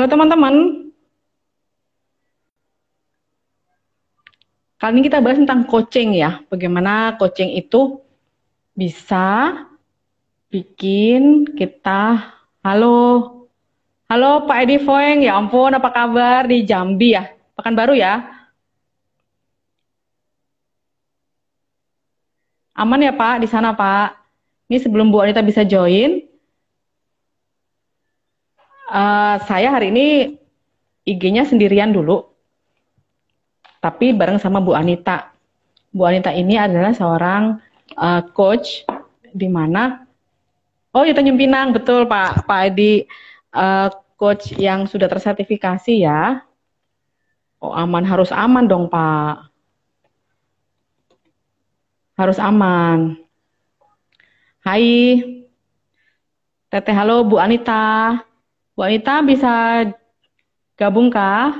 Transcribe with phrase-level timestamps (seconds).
[0.00, 0.56] Halo teman-teman.
[4.80, 6.40] Kali ini kita bahas tentang coaching ya.
[6.48, 8.00] Bagaimana coaching itu
[8.72, 9.60] bisa
[10.48, 12.32] bikin kita
[12.64, 13.44] halo.
[14.08, 17.28] Halo Pak Edi Foeng, ya ampun apa kabar di Jambi ya?
[17.52, 18.24] Pekanbaru ya?
[22.72, 24.16] Aman ya Pak di sana Pak?
[24.72, 26.24] Ini sebelum Bu Anita bisa join,
[28.90, 30.06] uh, saya hari ini
[31.06, 32.26] IG-nya sendirian dulu,
[33.78, 35.30] tapi bareng sama Bu Anita.
[35.94, 37.56] Bu Anita ini adalah seorang
[37.96, 38.84] uh, coach
[39.30, 40.04] di mana,
[40.92, 41.38] oh ya Tanjung
[41.72, 43.06] betul Pak Pak Edi,
[43.54, 46.44] uh, coach yang sudah tersertifikasi ya.
[47.60, 49.48] Oh aman, harus aman dong Pak.
[52.16, 53.16] Harus aman.
[54.60, 55.16] Hai,
[56.68, 58.29] Teteh halo Bu Anita.
[58.80, 59.52] Bu Anita bisa
[60.80, 61.52] gabung kah?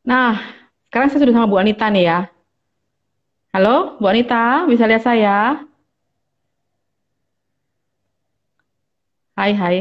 [0.00, 0.40] Nah,
[0.88, 2.18] sekarang saya sudah sama Bu Anita nih ya.
[3.52, 5.60] Halo, Bu Anita, bisa lihat saya?
[9.36, 9.76] Hai, hai.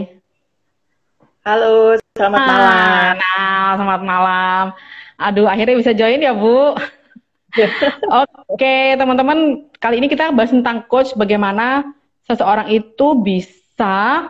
[1.48, 3.14] Halo, selamat ah, malam.
[3.16, 4.64] Nah, selamat malam.
[5.24, 6.76] Aduh, akhirnya bisa join ya, Bu.
[7.56, 7.64] Oke,
[8.96, 11.84] teman-teman, kali ini kita bahas tentang coach bagaimana
[12.24, 14.28] seseorang itu bisa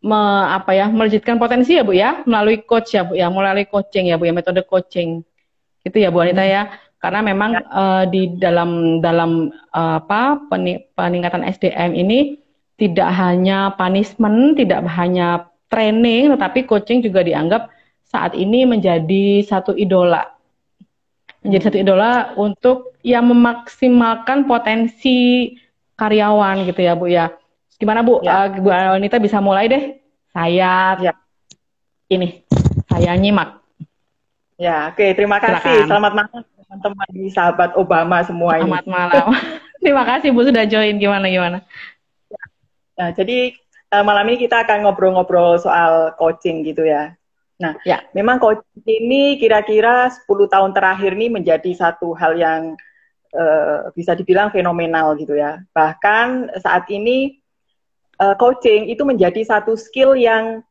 [0.00, 4.08] me, apa ya, melejitkan potensi ya, Bu ya, melalui coach ya, Bu ya, melalui coaching
[4.08, 5.20] ya, Bu ya, metode coaching.
[5.84, 6.72] Gitu ya, Bu Anita ya.
[6.98, 7.62] Karena memang ya.
[7.70, 10.42] uh, di dalam dalam uh, apa
[10.98, 12.40] peningkatan SDM ini
[12.78, 17.70] tidak hanya punishment, tidak hanya training, tetapi coaching juga dianggap
[18.08, 20.37] saat ini menjadi satu idola.
[21.48, 25.48] Menjadi satu idola untuk yang memaksimalkan potensi
[25.96, 27.32] karyawan gitu ya Bu ya.
[27.80, 28.20] Gimana Bu?
[28.20, 28.52] Ya.
[28.52, 29.96] Uh, Bu Anita bisa mulai deh.
[30.28, 31.16] Saya ya.
[32.12, 32.44] ini,
[32.84, 33.64] saya nyimak.
[34.60, 35.16] Ya, oke.
[35.16, 35.82] Terima kasih.
[35.82, 35.88] Silakan.
[35.88, 38.92] Selamat malam teman-teman di sahabat Obama semua Selamat ini.
[38.92, 39.26] malam.
[39.82, 41.00] Terima kasih Bu sudah join.
[41.00, 41.58] Gimana gimana?
[42.28, 42.42] Ya.
[43.00, 43.56] Nah, jadi
[43.94, 47.17] uh, malam ini kita akan ngobrol-ngobrol soal coaching gitu ya.
[47.58, 48.06] Nah, ya.
[48.14, 52.78] memang coaching ini kira-kira 10 tahun terakhir ini menjadi satu hal yang
[53.34, 55.58] uh, bisa dibilang fenomenal gitu ya.
[55.74, 57.42] Bahkan saat ini
[58.22, 60.62] uh, coaching itu menjadi satu skill yang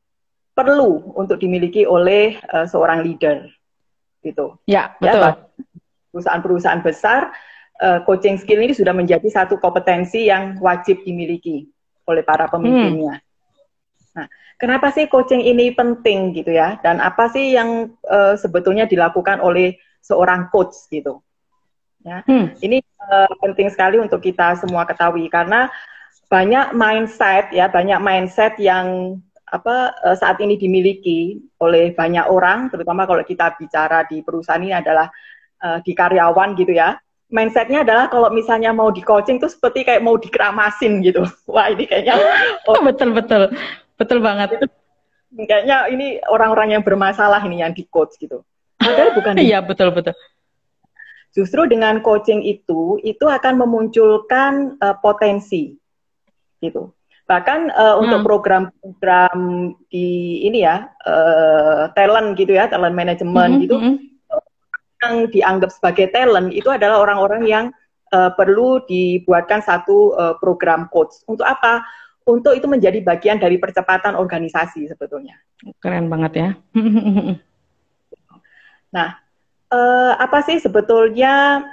[0.55, 3.51] perlu untuk dimiliki oleh uh, seorang leader
[4.23, 4.55] gitu.
[4.65, 5.33] Ya, ya betul.
[6.15, 7.35] Perusahaan-perusahaan besar
[7.83, 11.67] uh, coaching skill ini sudah menjadi satu kompetensi yang wajib dimiliki
[12.07, 13.19] oleh para pemimpinnya.
[13.19, 13.26] Hmm.
[14.17, 14.25] Nah,
[14.57, 16.81] kenapa sih coaching ini penting gitu ya?
[16.81, 21.21] Dan apa sih yang uh, sebetulnya dilakukan oleh seorang coach gitu?
[22.01, 22.57] Ya, hmm.
[22.65, 25.69] ini uh, penting sekali untuk kita semua ketahui karena
[26.33, 33.05] banyak mindset ya, banyak mindset yang apa uh, saat ini dimiliki oleh banyak orang, terutama
[33.05, 35.13] kalau kita bicara di perusahaan ini adalah
[35.61, 36.97] uh, di karyawan gitu ya.
[37.27, 41.27] Mindsetnya adalah kalau misalnya mau di coaching tuh seperti kayak mau dikeramasin gitu.
[41.53, 42.15] Wah ini kayaknya
[42.71, 43.51] oh, betul betul
[43.97, 44.61] Betul banget.
[45.33, 48.45] Kayaknya ini orang-orang yang bermasalah ini yang di coach gitu.
[48.77, 49.33] Padahal bukan.
[49.43, 50.15] Iya, betul betul.
[51.35, 55.75] Justru dengan coaching itu itu akan memunculkan uh, potensi
[56.63, 56.93] gitu.
[57.27, 58.01] Bahkan uh, hmm.
[58.07, 59.37] untuk program-program
[59.91, 63.75] di ini ya, uh, talent gitu ya, talent management hmm, gitu.
[63.75, 63.95] Hmm.
[65.03, 67.65] Yang dianggap sebagai talent itu adalah orang-orang yang
[68.15, 71.19] uh, perlu dibuatkan satu uh, program coach.
[71.27, 71.83] Untuk apa?
[72.27, 75.39] Untuk itu menjadi bagian dari percepatan organisasi sebetulnya.
[75.79, 76.49] Keren banget ya.
[78.95, 79.15] nah,
[79.71, 81.63] eh, apa sih sebetulnya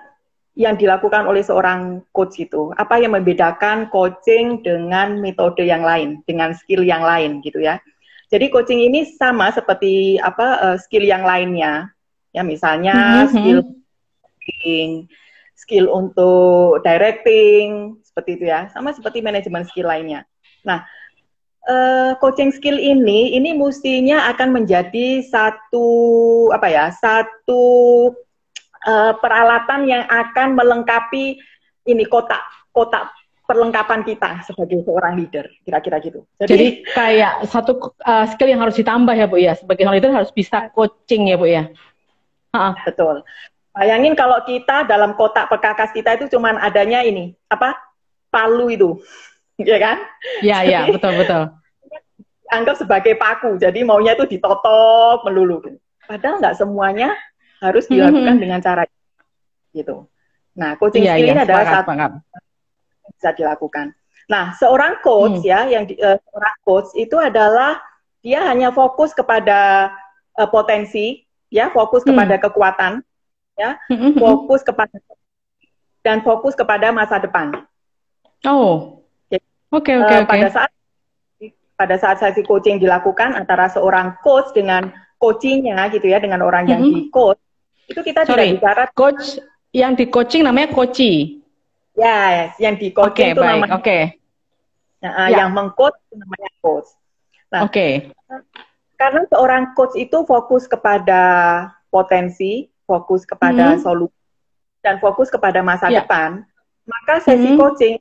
[0.55, 2.71] yang dilakukan oleh seorang coach itu?
[2.79, 7.83] Apa yang membedakan coaching dengan metode yang lain, dengan skill yang lain gitu ya?
[8.31, 11.91] Jadi coaching ini sama seperti apa uh, skill yang lainnya,
[12.31, 13.31] ya misalnya mm -hmm.
[13.31, 13.59] skill
[15.55, 20.23] skill untuk directing seperti itu ya, sama seperti manajemen skill lainnya.
[20.64, 20.82] Nah,
[21.69, 25.88] uh, coaching skill ini ini mestinya akan menjadi satu
[26.52, 27.64] apa ya satu
[28.84, 31.40] uh, peralatan yang akan melengkapi
[31.84, 32.40] ini kotak
[32.72, 33.12] kotak
[33.44, 36.25] perlengkapan kita sebagai seorang leader kira-kira gitu.
[36.40, 36.66] Jadi, Jadi
[36.96, 40.72] kayak satu uh, skill yang harus ditambah ya bu ya sebagai seorang leader harus bisa
[40.72, 41.69] coaching ya bu ya.
[42.56, 43.20] Ha, betul.
[43.75, 47.75] Bayangin kalau kita dalam kotak perkakas kita itu cuman adanya ini apa
[48.31, 49.02] palu itu
[49.71, 49.99] ya kan?
[50.43, 51.43] Iya, iya, betul, betul.
[52.51, 55.62] Anggap sebagai paku, jadi maunya itu ditotok melulu.
[56.05, 57.17] Padahal nggak semuanya
[57.65, 58.43] harus dilakukan mm -hmm.
[58.43, 58.83] dengan cara
[59.75, 60.06] gitu.
[60.55, 61.91] Nah, coaching yeah, skill yeah, ini adalah satu
[63.15, 63.87] bisa dilakukan.
[64.31, 65.49] Nah, seorang coach hmm.
[65.49, 67.77] ya, yang di, uh, seorang coach itu adalah
[68.25, 69.93] dia hanya fokus kepada
[70.39, 72.15] uh, potensi, ya, fokus hmm.
[72.15, 72.93] kepada kekuatan,
[73.59, 74.12] ya, hmm, hmm.
[74.17, 74.97] fokus kepada
[76.05, 77.65] dan fokus kepada masa depan.
[78.45, 79.04] Oh,
[79.75, 80.31] oke oke oke.
[80.31, 80.71] Pada saat
[81.75, 86.81] pada saat sesi coaching dilakukan antara seorang coach dengan coachingnya gitu ya, dengan orang yang
[86.82, 86.97] mm -hmm.
[86.97, 87.41] di coach,
[87.91, 89.25] itu kita Sorry, tidak bicara coach
[89.75, 91.43] yang di coaching namanya coachi.
[91.94, 93.75] Ya, yes, yang di coaching okay, itu baik, namanya.
[93.79, 93.87] Oke.
[93.87, 94.03] Okay.
[95.05, 95.37] Nah, ya.
[95.44, 96.88] yang mengcoach namanya coach.
[97.53, 97.75] Nah, Oke.
[97.75, 97.93] Okay.
[98.94, 101.23] Karena seorang coach itu fokus kepada
[101.91, 103.82] potensi, fokus kepada hmm.
[103.82, 104.19] solusi,
[104.82, 106.03] dan fokus kepada masa ya.
[106.03, 106.43] depan,
[106.87, 107.59] maka sesi hmm.
[107.59, 107.97] coaching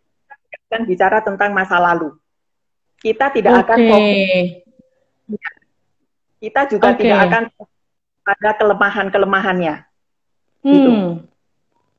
[0.74, 2.18] akan bicara tentang masa lalu.
[2.98, 3.62] Kita tidak okay.
[3.62, 4.48] akan fokus.
[6.42, 7.00] Kita juga okay.
[7.06, 7.44] tidak akan
[8.26, 9.76] pada kelemahan-kelemahannya.
[10.66, 10.74] Hmm.
[10.74, 10.92] Gitu.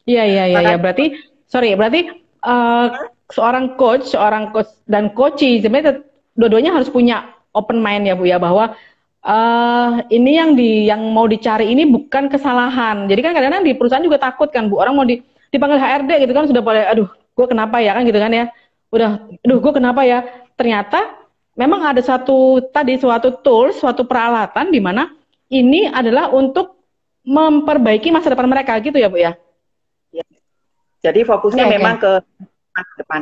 [0.04, 0.76] Iya, iya, iya, ya.
[0.76, 1.16] berarti
[1.48, 2.10] sorry, berarti
[2.42, 2.92] uh,
[3.32, 6.04] seorang coach, seorang coach dan coachi sebenarnya
[6.36, 8.76] dua-duanya harus punya open mind ya Bu ya bahwa
[9.24, 13.08] uh, ini yang di yang mau dicari ini bukan kesalahan.
[13.08, 16.32] Jadi kan kadang-kadang di perusahaan juga takut kan Bu orang mau di, dipanggil HRD gitu
[16.36, 18.44] kan sudah boleh aduh gue kenapa ya kan gitu kan ya.
[18.94, 20.22] Udah aduh gue kenapa ya.
[20.54, 21.18] Ternyata
[21.58, 25.10] memang ada satu tadi suatu tools, suatu peralatan di mana
[25.50, 26.78] ini adalah untuk
[27.26, 29.34] memperbaiki masa depan mereka gitu ya Bu ya.
[30.14, 30.22] ya.
[31.02, 32.04] Jadi fokusnya okay, memang okay.
[32.06, 32.12] ke
[32.70, 33.20] masa depan.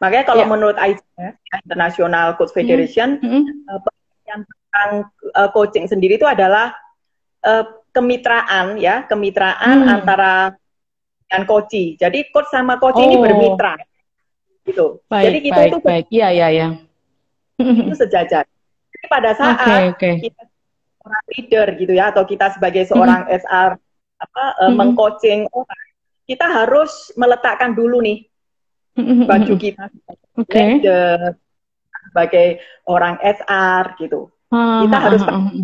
[0.00, 0.50] Makanya kalau yeah.
[0.50, 1.34] menurut ICF,
[1.68, 3.42] International Coach Federation, mm -hmm.
[3.68, 3.80] uh,
[4.24, 4.90] tentang
[5.34, 6.72] uh, coaching sendiri itu adalah
[7.42, 9.94] uh, kemitraan ya, kemitraan mm.
[10.00, 10.54] antara
[11.26, 11.98] dengan coach.
[11.98, 13.04] Jadi coach sama coach oh.
[13.04, 13.74] ini bermitra.
[14.64, 14.86] Gitu.
[15.08, 16.06] Baik, Jadi kita baik, itu baik.
[16.12, 16.68] Iya, iya, iya.
[17.60, 18.44] Itu sejajar.
[18.92, 20.14] Jadi pada saat okay, okay.
[20.28, 20.42] kita
[21.00, 23.40] seorang leader gitu ya atau kita sebagai seorang mm -hmm.
[23.40, 23.70] SR
[24.20, 24.76] apa uh, mm -hmm.
[24.76, 25.84] mengcoaching orang,
[26.28, 28.28] kita harus meletakkan dulu nih
[29.00, 29.88] baju kita
[30.36, 30.80] okay.
[32.10, 32.48] sebagai
[32.84, 34.28] orang SR gitu.
[34.50, 35.56] Uh, kita uh, harus uh, uh,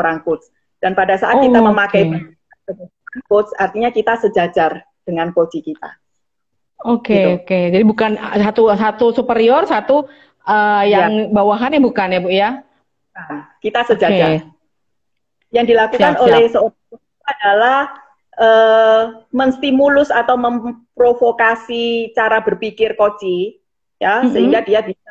[0.00, 0.44] orang coach.
[0.80, 3.22] Dan pada saat oh, kita memakai okay.
[3.28, 5.96] coach, artinya kita sejajar dengan coach kita.
[6.84, 7.28] Oke okay, gitu.
[7.32, 7.46] oke.
[7.48, 7.64] Okay.
[7.72, 10.04] Jadi bukan satu satu superior, satu
[10.44, 11.30] uh, yang ya.
[11.32, 12.50] bawahannya bukan ya bu ya?
[13.16, 14.12] Nah, kita sejajar.
[14.12, 14.36] Okay.
[15.48, 17.78] Yang dilakukan siap, oleh seorang adalah
[18.36, 19.02] uh,
[19.32, 23.58] menstimulus atau memprovokasi cara berpikir koci
[24.02, 24.32] ya mm -hmm.
[24.34, 25.10] sehingga dia bisa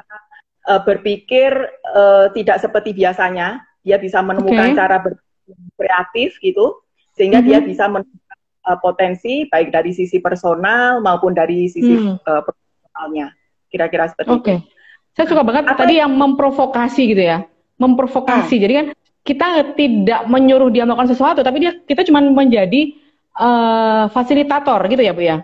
[0.69, 1.51] uh, berpikir
[1.95, 4.77] uh, tidak seperti biasanya dia bisa menemukan okay.
[4.77, 6.83] cara berpikir kreatif gitu
[7.15, 7.49] sehingga mm -hmm.
[7.49, 8.22] dia bisa menemukan
[8.67, 12.23] uh, potensi baik dari sisi personal maupun dari sisi mm.
[12.23, 13.27] uh, profesionalnya
[13.73, 14.57] kira-kira seperti okay.
[14.61, 14.69] itu.
[15.13, 17.45] Saya suka banget Apa, tadi yang memprovokasi gitu ya,
[17.77, 18.57] memprovokasi.
[18.57, 18.63] Hmm.
[18.65, 18.85] Jadi kan
[19.21, 22.97] kita tidak menyuruh dia melakukan sesuatu, tapi dia kita cuma menjadi
[23.37, 25.37] uh, fasilitator gitu ya Bu ya?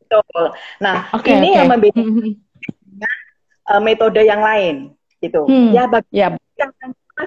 [0.00, 0.52] Betul.
[0.84, 1.56] Nah, okay, ini okay.
[1.56, 2.32] yang membedakan mm -hmm.
[3.72, 4.92] uh, metode yang lain
[5.24, 5.40] gitu.
[5.48, 5.72] Hmm.
[5.72, 6.36] Ya bagi yeah.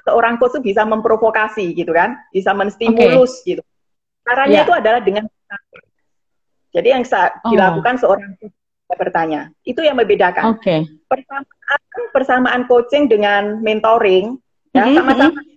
[0.06, 3.58] seorang coach bisa memprovokasi gitu kan, bisa menstimulus okay.
[3.58, 3.64] gitu.
[4.26, 4.66] Caranya yeah.
[4.66, 5.24] itu adalah dengan
[6.76, 7.52] jadi yang oh.
[7.56, 8.36] dilakukan seorang
[8.92, 9.42] bertanya.
[9.64, 10.60] Itu yang membedakan.
[10.60, 10.84] Okay.
[11.08, 11.48] Persamaan
[12.12, 14.36] persamaan coaching dengan mentoring
[14.76, 14.98] ya mm-hmm.
[15.00, 15.32] sama-sama.
[15.32, 15.56] Mm -hmm.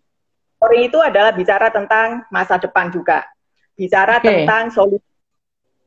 [0.58, 3.26] Mentoring itu adalah bicara tentang masa depan juga
[3.78, 4.42] bicara okay.
[4.42, 5.06] tentang solusi.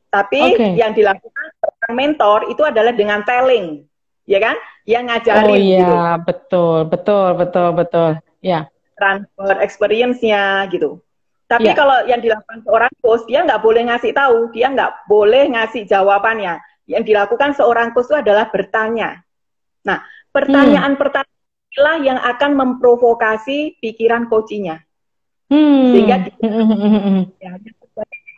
[0.08, 0.72] Tapi okay.
[0.76, 1.48] yang dilakukan
[1.92, 3.84] mentor itu adalah dengan telling,
[4.28, 4.56] ya kan?
[4.84, 5.48] Yang ngajarin.
[5.48, 5.96] Oh iya, gitu.
[6.28, 8.10] betul, betul, betul, betul.
[8.44, 8.68] Ya.
[8.96, 11.00] Transfer experience-nya gitu.
[11.52, 11.76] Tapi ya.
[11.76, 16.56] kalau yang dilakukan seorang coach, dia nggak boleh ngasih tahu, dia nggak boleh ngasih jawabannya.
[16.88, 19.20] Yang dilakukan seorang coach itu adalah bertanya.
[19.84, 20.00] Nah,
[20.32, 21.40] pertanyaan-pertanyaan
[21.72, 24.80] inilah yang akan memprovokasi pikiran coachingnya.
[25.52, 25.92] Hmm.
[25.92, 26.16] Sehingga
[27.36, 27.52] ya,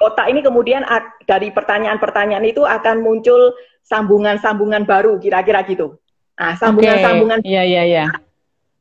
[0.03, 0.83] otak ini kemudian
[1.23, 3.55] dari pertanyaan-pertanyaan itu akan muncul
[3.87, 6.03] sambungan-sambungan baru kira-kira gitu.
[6.35, 7.55] Nah, sambungan-sambungan okay.
[7.55, 8.09] yeah, yeah, yeah.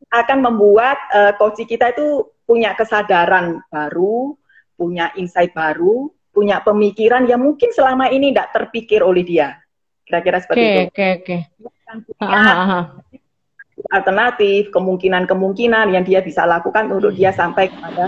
[0.10, 4.38] akan membuat uh, coach kita itu punya kesadaran baru,
[4.78, 9.58] punya insight baru, punya pemikiran yang mungkin selama ini tidak terpikir oleh dia.
[10.06, 10.86] Kira-kira seperti okay, itu.
[10.86, 11.38] Oke, oke,
[12.22, 12.38] oke.
[13.90, 18.06] Alternatif, kemungkinan-kemungkinan yang dia bisa lakukan untuk dia sampai kepada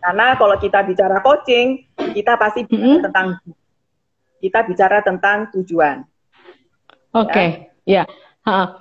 [0.00, 1.84] karena kalau kita bicara coaching,
[2.16, 3.04] kita pasti bicara mm -hmm.
[3.04, 3.26] tentang
[4.40, 6.04] kita bicara tentang tujuan.
[7.12, 7.48] Oke, okay.
[7.84, 8.08] ya.
[8.48, 8.79] ya.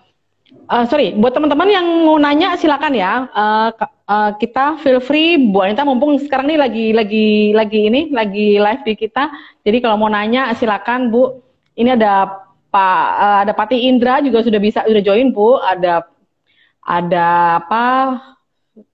[0.49, 3.29] Uh, sorry, buat teman-teman yang mau nanya silakan ya.
[3.37, 3.69] Uh,
[4.09, 8.81] uh, kita feel free, Bu Anita mumpung sekarang ini lagi lagi lagi ini lagi live
[8.81, 9.29] di kita.
[9.61, 11.37] Jadi kalau mau nanya silakan Bu.
[11.77, 15.61] Ini ada Pak uh, ada Pati Indra juga sudah bisa sudah join Bu.
[15.61, 16.09] Ada
[16.81, 17.27] ada
[17.61, 17.85] apa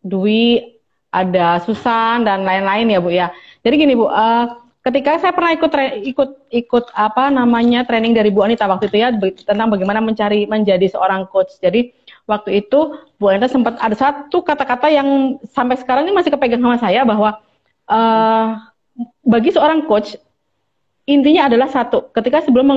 [0.03, 0.75] Dwi
[1.15, 3.31] ada Susan dan lain-lain ya Bu ya.
[3.63, 5.71] Jadi gini Bu, uh, ketika saya pernah ikut
[6.05, 10.85] ikut ikut apa namanya training dari Bu Anita waktu itu ya tentang bagaimana mencari menjadi
[10.93, 11.57] seorang coach.
[11.57, 11.89] Jadi
[12.29, 16.77] waktu itu Bu Anita sempat ada satu kata-kata yang sampai sekarang ini masih kepegang sama
[16.77, 17.41] saya bahwa
[17.89, 18.61] uh,
[19.25, 20.13] bagi seorang coach
[21.09, 22.13] intinya adalah satu.
[22.13, 22.69] Ketika sebelum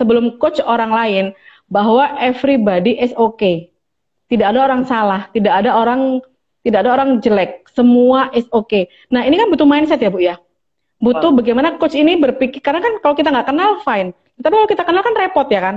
[0.00, 1.24] sebelum coach orang lain
[1.68, 3.68] bahwa everybody is okay.
[4.28, 6.20] Tidak ada orang salah, tidak ada orang
[6.60, 8.88] tidak ada orang jelek, semua is okay.
[9.08, 10.36] Nah ini kan butuh mindset ya Bu ya
[10.98, 14.10] butuh bagaimana coach ini berpikir karena kan kalau kita nggak kenal fine.
[14.38, 15.76] Tapi kalau kita kenal kan repot ya kan?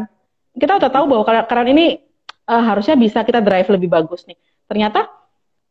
[0.57, 1.85] Kita udah tahu bahwa karena ini
[2.49, 4.37] uh, harusnya bisa kita drive lebih bagus nih.
[4.65, 5.09] Ternyata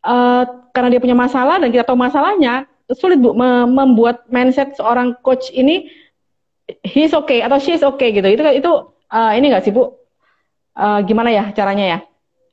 [0.06, 3.34] uh, karena dia punya masalah dan kita tahu masalahnya sulit bu
[3.70, 5.86] membuat mindset seorang coach ini
[6.82, 8.26] he's okay atau she's okay gitu.
[8.26, 8.72] Itu itu
[9.10, 9.94] uh, ini nggak sih bu?
[10.70, 11.98] Uh, gimana ya caranya ya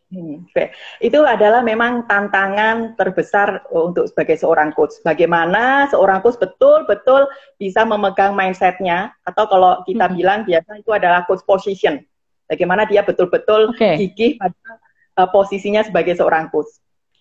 [0.08, 0.72] Hmm, oke,
[1.04, 4.96] itu adalah memang tantangan terbesar untuk sebagai seorang coach.
[5.04, 7.28] Bagaimana seorang coach betul-betul
[7.60, 10.16] bisa memegang mindsetnya, atau kalau kita hmm.
[10.16, 12.00] bilang biasa itu adalah coach position.
[12.48, 14.00] Bagaimana dia betul-betul okay.
[14.00, 14.80] gigih pada
[15.20, 16.72] uh, posisinya sebagai seorang coach.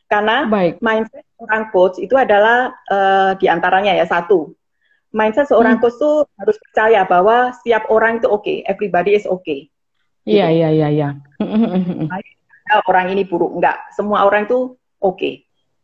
[0.06, 0.78] Karena Baik.
[0.78, 4.54] mindset seorang coach itu adalah uh, di antaranya ya satu,
[5.10, 5.82] mindset seorang hmm.
[5.82, 9.66] coach itu harus percaya bahwa setiap orang itu oke, okay, everybody is okay.
[10.22, 10.58] Iya, gitu.
[10.58, 11.08] iya, iya, iya
[12.86, 13.54] orang ini buruk.
[13.56, 15.16] Enggak, semua orang itu oke.
[15.16, 15.34] Okay,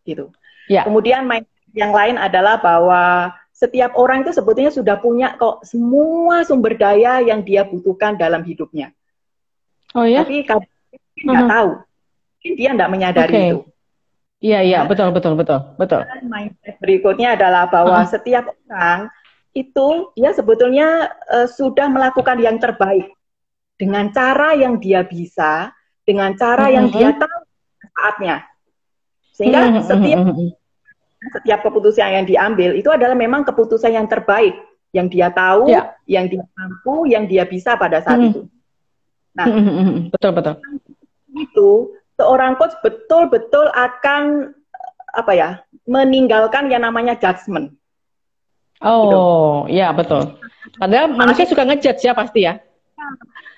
[0.06, 0.30] gitu.
[0.66, 0.86] Ya.
[0.86, 6.74] Kemudian main yang lain adalah bahwa setiap orang itu sebetulnya sudah punya kok semua sumber
[6.74, 8.90] daya yang dia butuhkan dalam hidupnya.
[9.94, 10.24] Oh ya?
[10.26, 10.68] Tapi kadang
[11.22, 11.50] nggak uh -huh.
[11.52, 11.70] tahu.
[12.32, 13.48] Mungkin dia nggak menyadari okay.
[13.54, 13.60] itu.
[14.42, 16.02] Iya, iya, nah, betul, betul, betul, betul.
[16.02, 18.10] Dan mindset berikutnya adalah bahwa uh -huh.
[18.10, 19.06] setiap orang
[19.54, 23.14] itu dia sebetulnya uh, sudah melakukan yang terbaik
[23.78, 25.70] dengan cara yang dia bisa
[26.02, 27.38] dengan cara yang dia tahu
[27.80, 28.36] saatnya.
[29.32, 29.84] Sehingga mm -hmm.
[29.86, 30.20] setiap
[31.22, 34.58] setiap keputusan yang diambil itu adalah memang keputusan yang terbaik
[34.92, 35.96] yang dia tahu, yeah.
[36.04, 38.32] yang dia mampu, yang dia bisa pada saat mm -hmm.
[38.36, 38.40] itu.
[39.32, 39.46] Nah,
[40.12, 40.54] betul betul.
[41.32, 41.68] Itu
[42.20, 44.52] seorang coach betul-betul akan
[45.16, 45.50] apa ya
[45.88, 47.72] meninggalkan yang namanya judgement.
[48.82, 49.78] Oh, gitu.
[49.78, 50.36] ya betul.
[50.76, 52.60] Padahal manusia suka ngejudge ya pasti ya.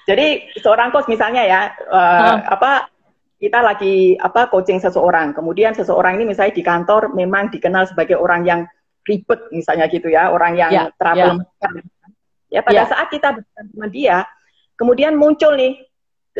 [0.04, 2.92] Jadi seorang coach misalnya ya uh, apa
[3.40, 8.44] kita lagi apa coaching seseorang, kemudian seseorang ini misalnya di kantor memang dikenal sebagai orang
[8.44, 8.60] yang
[9.04, 11.72] ribet misalnya gitu ya, orang yang yeah, trouble yeah.
[12.52, 12.88] Ya pada yeah.
[12.88, 14.24] saat kita bersama dia,
[14.80, 15.76] kemudian muncul nih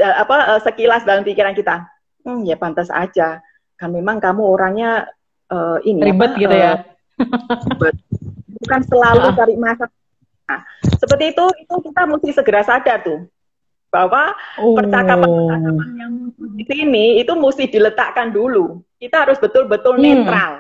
[0.00, 1.88] uh, apa uh, sekilas dalam pikiran kita,
[2.24, 3.42] hmm, ya pantas aja,
[3.76, 5.08] kan memang kamu orangnya
[5.52, 6.72] uh, ini ribet apa, gitu ya.
[8.64, 9.92] Bukan selalu cari masalah.
[10.44, 10.60] Nah,
[11.00, 13.24] seperti itu itu kita mesti segera sadar tuh
[13.94, 14.74] bahwa oh.
[14.74, 18.82] percakapan-percakapan yang di sini itu mesti diletakkan dulu.
[18.98, 20.02] Kita harus betul-betul hmm.
[20.02, 20.52] netral,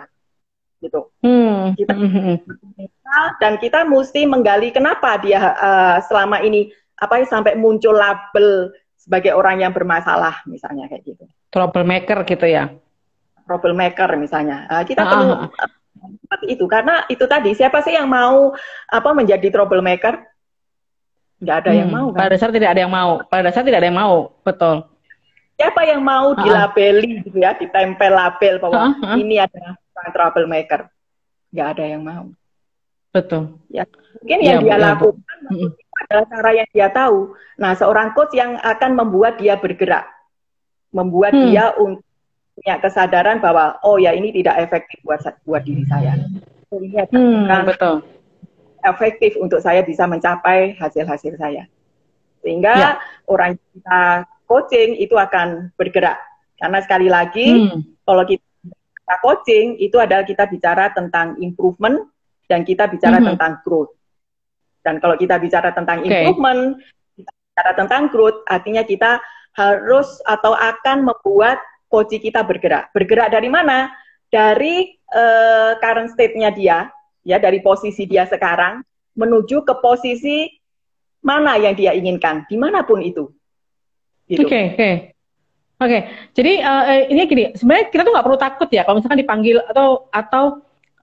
[0.78, 1.00] gitu.
[1.24, 1.74] Hmm.
[1.74, 2.06] Kita hmm.
[2.06, 2.38] hmm, hmm.
[2.78, 8.70] netral dan kita mesti menggali kenapa dia uh, selama ini apa ya sampai muncul label
[8.94, 11.24] sebagai orang yang bermasalah, misalnya kayak gitu.
[11.50, 12.70] Troublemaker gitu ya?
[13.44, 14.64] Troublemaker misalnya.
[14.70, 15.10] Uh, kita ah.
[15.10, 15.68] perlu uh,
[16.24, 18.54] seperti itu karena itu tadi siapa sih yang mau
[18.88, 20.33] apa menjadi troublemaker?
[21.44, 22.16] Nggak ada hmm, yang mau kan?
[22.16, 23.10] pada dasar tidak ada yang mau.
[23.28, 24.16] Pada dasar tidak ada yang mau.
[24.40, 24.76] Betul.
[25.54, 26.40] Siapa yang mau uh-uh.
[26.40, 27.52] dilabeli gitu ya?
[27.54, 29.16] Ditempel label bahwa uh-huh.
[29.20, 29.76] ini adalah
[30.10, 30.80] troublemaker.
[31.52, 32.24] Nggak ada yang mau.
[33.14, 33.60] Betul.
[33.70, 33.84] Ya
[34.18, 35.70] mungkin ya, yang dia ya, lakukan uh-huh.
[36.00, 37.18] adalah cara yang dia tahu.
[37.60, 40.08] Nah seorang coach yang akan membuat dia bergerak.
[40.94, 41.50] Membuat hmm.
[41.50, 42.06] dia untuk
[42.54, 46.14] punya kesadaran bahwa oh ya ini tidak efektif buat buat diri saya.
[46.70, 48.13] Ini hmm, betul
[48.84, 51.64] efektif untuk saya bisa mencapai hasil-hasil saya.
[52.44, 52.92] Sehingga ya.
[53.24, 56.20] orang kita coaching itu akan bergerak.
[56.60, 58.04] Karena sekali lagi, hmm.
[58.04, 62.04] kalau kita coaching itu adalah kita bicara tentang improvement
[62.46, 63.34] dan kita bicara hmm.
[63.34, 63.92] tentang growth.
[64.84, 66.28] Dan kalau kita bicara tentang okay.
[66.28, 66.76] improvement,
[67.16, 69.16] kita bicara tentang growth, artinya kita
[69.56, 71.56] harus atau akan membuat
[71.88, 72.92] coach kita bergerak.
[72.92, 73.88] Bergerak dari mana?
[74.28, 76.90] Dari uh, current state-nya dia,
[77.24, 78.84] ya dari posisi dia sekarang
[79.16, 80.46] menuju ke posisi
[81.24, 83.32] mana yang dia inginkan, di mana pun itu.
[84.28, 84.44] Gitu.
[84.44, 84.76] Oke, gitu.
[84.76, 84.76] oke.
[84.76, 84.94] Okay,
[85.74, 86.02] Oke, okay.
[86.38, 90.06] jadi uh, ini gini, sebenarnya kita tuh nggak perlu takut ya kalau misalkan dipanggil atau
[90.14, 90.44] atau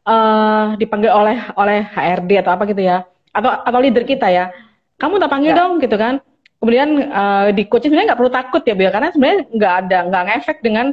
[0.08, 3.04] uh, dipanggil oleh oleh HRD atau apa gitu ya,
[3.36, 4.48] atau atau leader kita ya,
[4.96, 5.60] kamu tak panggil ya.
[5.60, 6.24] dong gitu kan.
[6.63, 9.98] Kemudian uh, di coaching sebenarnya nggak perlu takut ya bu ya, karena sebenarnya nggak ada
[10.08, 10.86] nggak ngefek dengan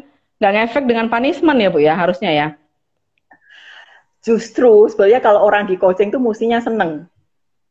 [0.43, 2.47] nggak ngefek dengan punishment ya bu ya harusnya ya
[4.29, 7.09] justru sebenarnya kalau orang di coaching itu mestinya seneng.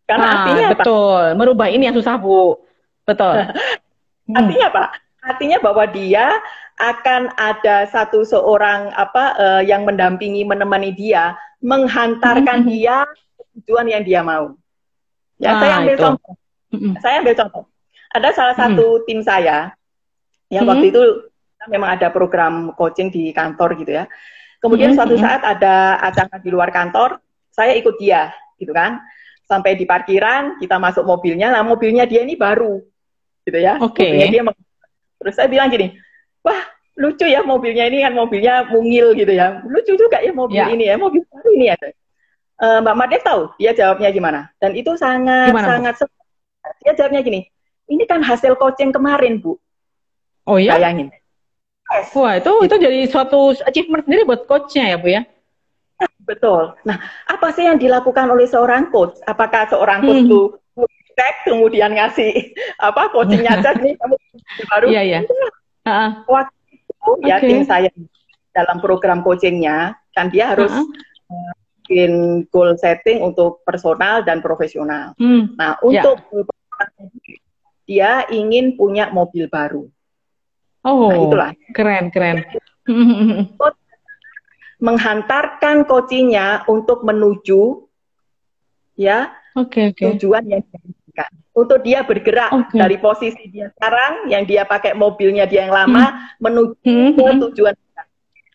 [0.10, 1.22] Karena ah, artinya betul.
[1.22, 1.38] apa?
[1.38, 2.58] Merubah ini yang susah, Bu.
[3.06, 3.46] Betul.
[4.40, 4.84] artinya apa?
[5.22, 6.34] Artinya bahwa dia
[6.78, 12.70] akan ada satu seorang apa uh, yang mendampingi menemani dia, menghantarkan hmm.
[12.74, 13.06] dia
[13.62, 14.58] tujuan yang dia mau.
[15.38, 16.04] Ya, Ah, saya ambil itu.
[16.04, 16.34] contoh.
[16.74, 16.94] Mm-mm.
[17.00, 17.64] Saya ambil contoh.
[18.10, 19.74] Ada salah satu tim saya
[20.50, 20.72] yang Mm-mm.
[20.74, 21.02] waktu itu
[21.70, 24.06] memang ada program coaching di kantor gitu ya.
[24.58, 25.26] Kemudian Mm-mm, suatu mm-mm.
[25.26, 27.22] saat ada acara di luar kantor,
[27.54, 28.98] saya ikut dia gitu kan.
[29.48, 32.84] Sampai di parkiran, kita masuk mobilnya, nah mobilnya dia ini baru
[33.48, 33.80] gitu ya.
[33.80, 34.04] Oke.
[34.04, 34.66] Mobilnya dia meng-
[35.18, 35.96] Terus saya bilang gini,
[36.46, 36.62] wah
[36.98, 39.62] lucu ya mobilnya ini kan mobilnya mungil gitu ya.
[39.66, 40.68] Lucu juga ya mobil Ya.
[40.70, 41.76] ini ya, mobil baru ini ya.
[42.58, 44.50] Eh, Mbak Mades tahu dia jawabnya gimana?
[44.58, 45.72] Dan itu sangat Gimana, Bu?
[45.74, 46.16] sangat se-
[46.84, 47.46] dia jawabnya gini,
[47.88, 49.56] ini kan hasil coaching kemarin Bu,
[50.50, 50.76] Oh ya?
[50.76, 51.14] bayangin.
[51.88, 55.24] Yes, Wah, itu itu jadi suatu achievement sendiri buat coachnya ya, Bu ya?
[56.22, 56.76] betul.
[56.84, 59.16] Nah, apa sih yang dilakukan oleh seorang coach?
[59.24, 60.28] Apakah seorang coach Hmm.
[60.28, 60.42] itu
[61.18, 62.54] cek kemudian ngasih
[62.92, 64.16] apa coachingnya aja nih kamu
[64.68, 64.86] baru?
[64.92, 65.20] Iya, iya.
[66.28, 67.48] Waktu itu ya Oke.
[67.48, 67.90] tim saya
[68.52, 70.86] dalam program coachingnya kan dia harus Heeh.
[71.32, 71.52] eh,
[71.82, 72.12] bikin
[72.52, 75.16] goal setting untuk personal dan profesional.
[75.16, 75.56] Hmm.
[75.56, 76.04] Nah, Ya.
[76.04, 76.20] untuk
[77.88, 79.88] dia ingin punya mobil baru.
[80.84, 81.50] Oh, Nah, itulah.
[81.74, 82.46] keren, keren.
[82.88, 83.50] Hmm.
[84.78, 87.82] Menghantarkan coachingnya untuk menuju
[88.94, 90.04] ya Oke, oke.
[90.14, 91.32] tujuan yang diinginkan.
[91.58, 92.78] Untuk dia bergerak Oke.
[92.78, 97.40] dari posisi dia sekarang, yang dia pakai mobilnya dia yang lama, menuju Hmm, ke hmm.
[97.50, 98.08] tujuan yang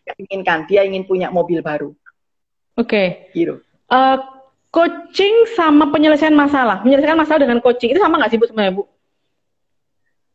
[0.07, 0.59] dia inginkan.
[0.71, 1.91] Dia ingin punya mobil baru.
[2.79, 3.35] Oke.
[3.35, 3.59] Gitu.
[3.91, 4.17] Eh,
[4.71, 6.87] coaching sama penyelesaian masalah.
[6.87, 8.87] Menyelesaikan masalah dengan coaching itu sama nggak sih Bu sebenarnya Bu?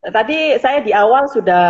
[0.07, 1.65] Tadi saya di awal sudah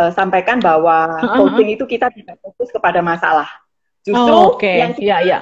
[0.00, 1.36] eh, sampaikan bahwa Uh-uh.
[1.38, 3.48] coaching itu kita tidak fokus kepada masalah.
[4.04, 4.68] Justru Oh, oke.
[4.68, 5.38] yang Iya, iya.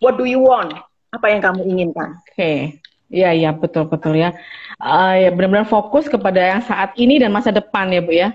[0.00, 0.72] what do you want?
[1.12, 2.16] Apa yang kamu inginkan?
[2.24, 2.80] Oke.
[3.12, 4.32] Iya, iya, betul, betul ya.
[4.80, 8.32] Eh, ya benar-benar fokus kepada yang saat ini dan masa depan ya, Bu ya.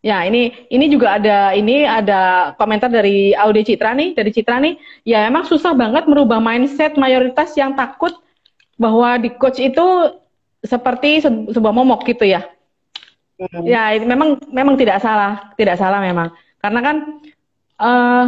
[0.00, 4.80] Ya, ini ini juga ada ini ada komentar dari Audi Citra nih, dari Citra nih.
[5.04, 8.16] Ya, emang susah banget merubah mindset mayoritas yang takut
[8.80, 9.84] bahwa di coach itu
[10.60, 12.44] seperti se- sebuah momok gitu ya.
[13.40, 13.64] Hmm.
[13.64, 16.28] Ya, itu memang memang tidak salah, tidak salah memang.
[16.60, 16.96] Karena kan
[17.80, 18.26] eh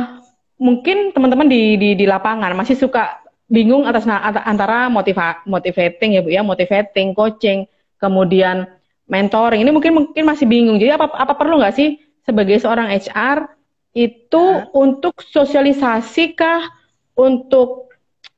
[0.57, 3.21] mungkin teman-teman di, di di lapangan masih suka
[3.53, 4.09] bingung atas
[4.49, 7.69] antara motiva motivating ya Bu ya, motivating, coaching,
[8.01, 8.65] kemudian
[9.05, 9.61] mentoring.
[9.61, 10.81] Ini mungkin mungkin masih bingung.
[10.81, 13.53] Jadi apa apa perlu nggak sih sebagai seorang HR
[13.93, 16.65] itu untuk sosialisasi kah
[17.13, 17.93] untuk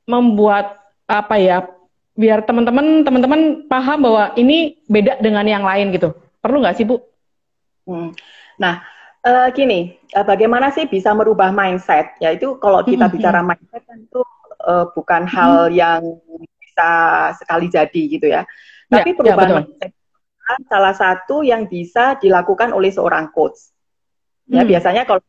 [0.05, 1.63] membuat apa ya
[2.15, 6.15] biar teman-teman teman-teman paham bahwa ini beda dengan yang lain gitu.
[6.39, 7.03] Perlu nggak sih Bu?
[7.85, 8.15] Hmm.
[8.57, 8.81] Nah,
[9.21, 12.15] eh, gini, eh, bagaimana sih bisa merubah mindset?
[12.23, 13.13] Yaitu kalau kita Mhm.
[13.19, 14.23] bicara mindset kan itu
[14.65, 16.01] eh, bukan hal yang
[16.57, 16.93] bisa
[17.37, 18.49] sekali jadi gitu ya.
[18.89, 19.59] Tapi Ya, ya, perubahan betul.
[19.69, 19.93] mindset
[20.69, 23.73] salah satu yang bisa dilakukan oleh seorang coach.
[24.49, 24.71] Ya, Hmm.
[24.71, 25.21] biasanya kalau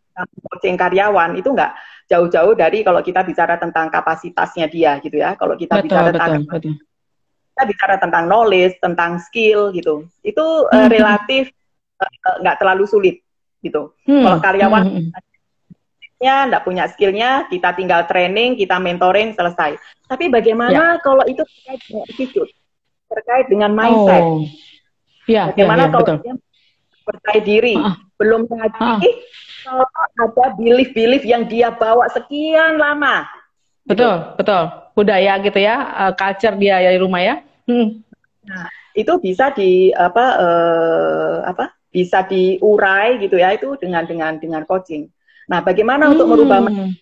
[0.47, 1.71] coaching karyawan itu nggak
[2.05, 5.33] jauh-jauh dari kalau kita bicara tentang kapasitasnya dia gitu ya.
[5.33, 6.73] Kalau kita Betul, bicara betul, tentang betul.
[7.49, 10.05] kita bicara tentang knowledge, tentang skill gitu.
[10.21, 10.91] Itu eh, Mhm.
[10.91, 11.43] relatif
[11.95, 12.11] eh,
[12.45, 13.15] nggak terlalu sulit
[13.59, 13.95] gitu.
[14.05, 15.23] Hmm, Kalau karyawan hmm, hmm.
[16.15, 19.75] nya nggak punya skillnya, kita tinggal training, kita mentoring, selesai.
[20.07, 22.51] Tapi bagaimana kalau itu terkait dengan attitude,
[23.11, 24.23] terkait dengan mindset?
[24.23, 24.39] Oh.
[25.25, 26.17] Ya, ya, Bagaimana ya, kalau betul.
[26.21, 26.33] dia
[27.03, 27.95] percaya diri, Ah.
[28.15, 28.99] belum lagi Ah.
[29.65, 33.25] Kalau ada belief-belief yang dia bawa sekian lama.
[33.85, 34.61] Betul, betul.
[34.93, 35.75] Budaya gitu ya,
[36.05, 37.35] eh, culture dia dari rumah ya.
[37.65, 37.99] Hmm.
[38.45, 41.73] Nah, itu bisa di apa eh, apa?
[41.89, 45.09] Bisa diurai gitu ya itu dengan dengan dengan coaching.
[45.49, 46.93] Nah, bagaimana untuk merubah Hmm.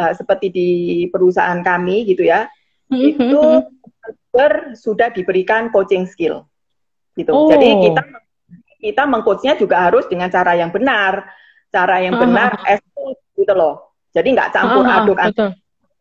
[0.00, 0.70] eh, seperti di
[1.10, 2.46] perusahaan kami gitu ya?
[2.90, 4.34] Hmm, itu hmm, hmm.
[4.34, 6.46] ber- sudah diberikan coaching skill
[7.14, 7.30] gitu.
[7.30, 7.50] Oh.
[7.50, 8.02] Jadi kita
[8.80, 11.28] kita mengcoachnya juga harus dengan cara yang benar,
[11.70, 13.94] cara yang Ah, benar, ah, as coach gitu loh.
[14.10, 15.50] Jadi nggak campur Ah, ah, aduk betul.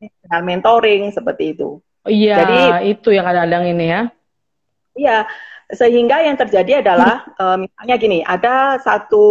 [0.01, 1.77] dengan mentoring seperti itu.
[2.09, 4.01] Iya, Jadi- itu yang kadang-kadang ini ya.
[4.97, 5.17] Iya,
[5.69, 9.23] sehingga yang terjadi adalah eh, misalnya gini, ada satu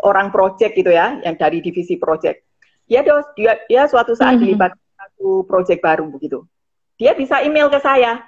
[0.00, 2.46] orang project gitu ya, yang dari divisi project.
[2.86, 4.40] Dia dos- dia, dia suatu saat Mhm.
[4.46, 6.46] dilibatkan satu project baru begitu.
[6.94, 8.22] Dia bisa email ke saya,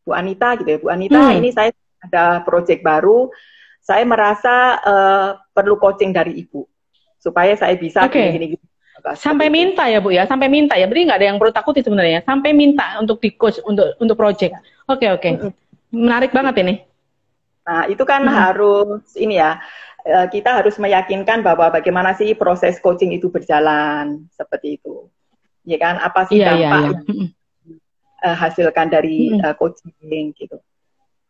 [0.00, 1.36] Bu Anita gitu ya, Bu Anita, Hmm.
[1.36, 3.28] ini saya ada project baru,
[3.82, 6.64] saya merasa eh, perlu coaching dari Ibu
[7.26, 8.22] supaya saya bisa Oke.
[8.30, 8.62] gini-gini.
[9.18, 10.86] Sampai minta ya Bu ya, sampai minta ya.
[10.86, 12.22] Berarti nggak ada yang perlu takuti sebenarnya.
[12.22, 14.54] Sampai minta untuk di coach untuk untuk project.
[14.86, 15.50] Oke oke, Mm-mm.
[15.90, 16.74] menarik banget ini.
[17.66, 18.30] Nah, itu kan Mhm.
[18.34, 19.58] harus ini ya,
[20.06, 25.10] eh, kita harus meyakinkan bahwa bagaimana sih proses coaching itu berjalan seperti itu.
[25.66, 26.90] Ya kan, apa sih Iya iya dampak iya.
[26.94, 27.28] yang Mm-mm.
[28.26, 30.58] eh, hasilkan dari eh, coaching gitu.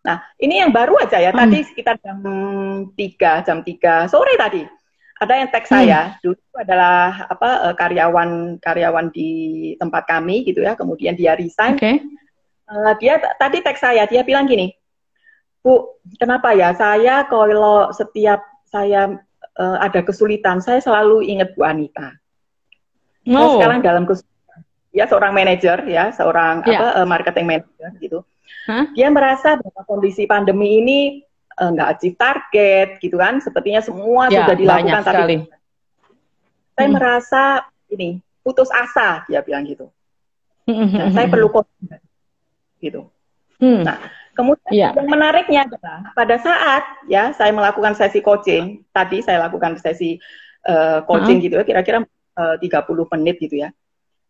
[0.07, 1.45] Nah, ini yang baru aja ya, Hmm.
[1.45, 2.21] tadi sekitar jam
[2.95, 4.63] 3, jam 3 sore tadi.
[5.17, 9.31] Ada yang teks saya dulu itu adalah apa eh, karyawan karyawan di
[9.81, 12.05] tempat kami gitu ya kemudian dia resign Oke.
[12.67, 14.75] Eh, dia tadi teks saya dia bilang gini
[15.65, 19.17] bu kenapa ya saya kalau setiap saya
[19.57, 22.13] eh, ada kesulitan saya selalu ingat bu Anita
[23.27, 23.59] Saya Oh.
[23.59, 24.61] sekarang dalam kesulitan
[24.95, 26.79] dia seorang manajer ya seorang Ya.
[26.79, 28.19] apa eh, marketing manager gitu
[28.69, 28.87] Hah?
[28.95, 31.01] dia merasa bahwa kondisi pandemi ini
[31.57, 35.37] nggak achieve target gitu kan sepertinya semua Ya, sudah dilakukan banyak tapi sekali.
[36.73, 36.95] saya Hmm.
[36.95, 37.43] merasa
[37.89, 38.09] ini
[38.41, 39.89] putus asa dia bilang gitu
[40.67, 41.89] Hmm, Nah, saya perlu coaching
[42.79, 43.07] gitu
[43.57, 43.81] Hmm.
[43.81, 43.97] Nah,
[44.35, 44.89] kemudian Iya.
[44.93, 50.21] yang menariknya adalah pada saat ya saya melakukan sesi coaching, tadi saya lakukan sesi
[50.61, 52.05] eh, coaching gitu ya, kira-kira
[52.37, 53.73] eh, 30 menit gitu ya.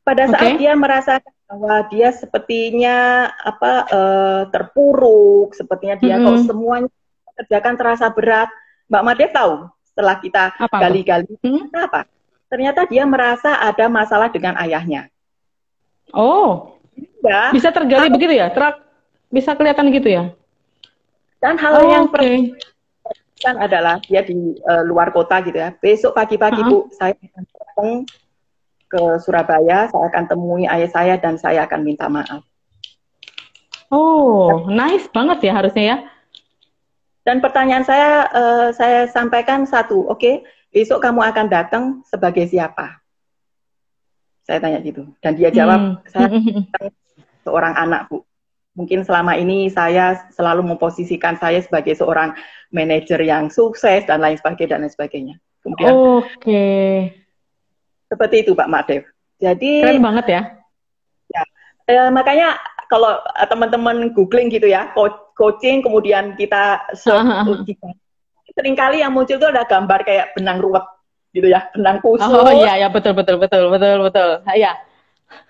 [0.05, 2.97] Pada saat dia merasakan bahwa dia sepertinya
[3.35, 6.27] apa eh, terpuruk, sepertinya dia Mm-mm.
[6.29, 6.91] kok semuanya
[7.37, 8.49] kerjakan terasa berat.
[8.87, 11.66] Mbak Madev tahu setelah kita gali-gali Hmm?
[11.75, 12.07] apa?
[12.46, 15.11] Ternyata dia merasa ada masalah dengan ayahnya.
[16.14, 16.72] Oh,
[17.20, 18.49] Ya, bisa tergali begitu ya?
[18.49, 18.79] Terak,
[19.29, 20.31] bisa kelihatan gitu ya?
[21.37, 22.57] dan hal Oh, yang Oke.
[23.37, 25.75] kan adalah dia di eh, luar kota gitu ya.
[25.77, 26.70] Besok pagi-pagi Uh-uh.
[26.70, 27.90] Bu, saya akan datang
[28.87, 32.40] ke Surabaya, saya akan temui ayah saya dan saya akan minta maaf.
[33.92, 35.96] Oh, nice banget ya harusnya ya.
[37.27, 43.03] Dan pertanyaan saya eh, saya sampaikan satu, oke, besok kamu akan datang sebagai siapa?
[44.47, 45.11] Saya tanya gitu.
[45.19, 46.07] Dan dia jawab, Hmm.
[46.07, 46.31] saya
[47.43, 48.23] seorang anak, Bu.
[48.79, 52.37] Mungkin selama ini saya selalu memposisikan saya sebagai seorang
[52.71, 55.35] manajer yang sukses dan lain sebagainya dan lain sebagainya.
[55.65, 56.67] Kemudian Oke,
[58.07, 59.03] seperti itu Pak Madev.
[59.43, 60.43] Jadi keren banget ya.
[61.87, 62.55] Eh, makanya
[62.87, 67.61] kalau eh, teman-teman googling gitu ya, co- coaching kemudian kita oh,
[68.57, 70.83] sering kali yang muncul itu ada gambar kayak benang ruwet
[71.37, 74.31] gitu ya, benang khusus Oh iya ya betul betul betul betul betul.
[74.49, 74.72] Iya.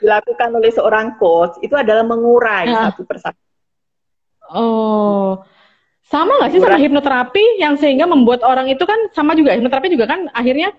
[0.03, 2.91] dilakukan oleh seorang coach itu adalah mengurai Ah.
[2.91, 3.39] satu persatu.
[4.51, 5.39] Oh.
[6.07, 10.07] Sama nggak sih sama hipnoterapi yang sehingga membuat orang itu kan sama juga hipnoterapi juga
[10.09, 10.71] kan akhirnya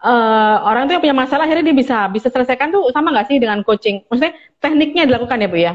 [0.00, 3.36] eh, orang tuh yang punya masalah akhirnya dia bisa bisa selesaikan tuh sama nggak sih
[3.36, 4.02] dengan coaching?
[4.08, 5.74] Maksudnya tekniknya dilakukan ya bu ya?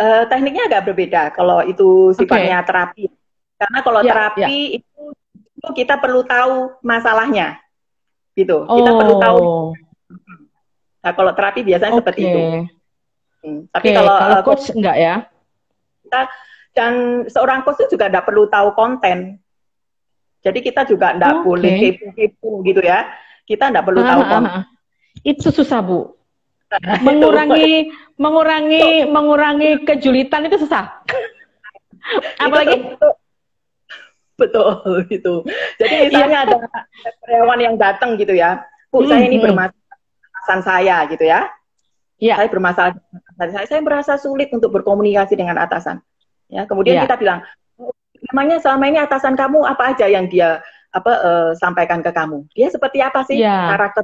[0.00, 3.12] Eh, tekniknya agak berbeda kalau itu sifatnya terapi.
[3.60, 5.02] Karena kalau Ya, terapi itu,
[5.60, 7.60] itu kita perlu tahu masalahnya,
[8.32, 8.64] gitu.
[8.64, 9.38] Kita perlu tahu.
[9.44, 9.68] Oh.
[11.04, 12.00] Nah, kalau terapi biasanya Oke.
[12.00, 12.40] seperti itu.
[13.44, 15.14] Hmm, Tapi Oke, kalau, kalau eh, coach enggak ya?
[16.00, 16.20] kita
[16.72, 16.92] dan
[17.28, 19.36] seorang coach itu juga tidak perlu tahu konten.
[20.40, 21.44] Jadi kita juga tidak Oke.
[21.44, 23.04] boleh kepo-kepo gitu ya.
[23.44, 24.52] Kita tidak perlu tahu Ah, ah, konten.
[24.60, 24.64] ah.
[25.20, 26.16] Itu susah bu.
[27.02, 31.02] Mengurangi mengurangi mengurangi kejulitan itu susah.
[32.38, 33.18] Apalagi Itu-
[34.38, 34.72] betul
[35.12, 35.34] gitu.
[35.76, 36.56] Jadi misalnya ada
[37.26, 39.44] karyawan yang datang gitu ya, Bu, saya ini Hmm, hmm.
[39.52, 39.96] bermasalah
[40.40, 41.40] atasan saya gitu ya.
[42.16, 42.34] ya.
[42.40, 43.66] Saya bermasalah dengan atasan saya.
[43.68, 46.00] Saya merasa sulit untuk berkomunikasi dengan atasan.
[46.48, 47.04] Ya, kemudian Iya.
[47.04, 47.44] kita bilang,
[47.76, 47.92] "Oh,
[48.32, 52.48] memangnya selama ini atasan kamu apa aja yang dia apa eh, sampaikan ke kamu?
[52.56, 53.76] Dia seperti apa sih Iya.
[53.76, 54.02] karakter?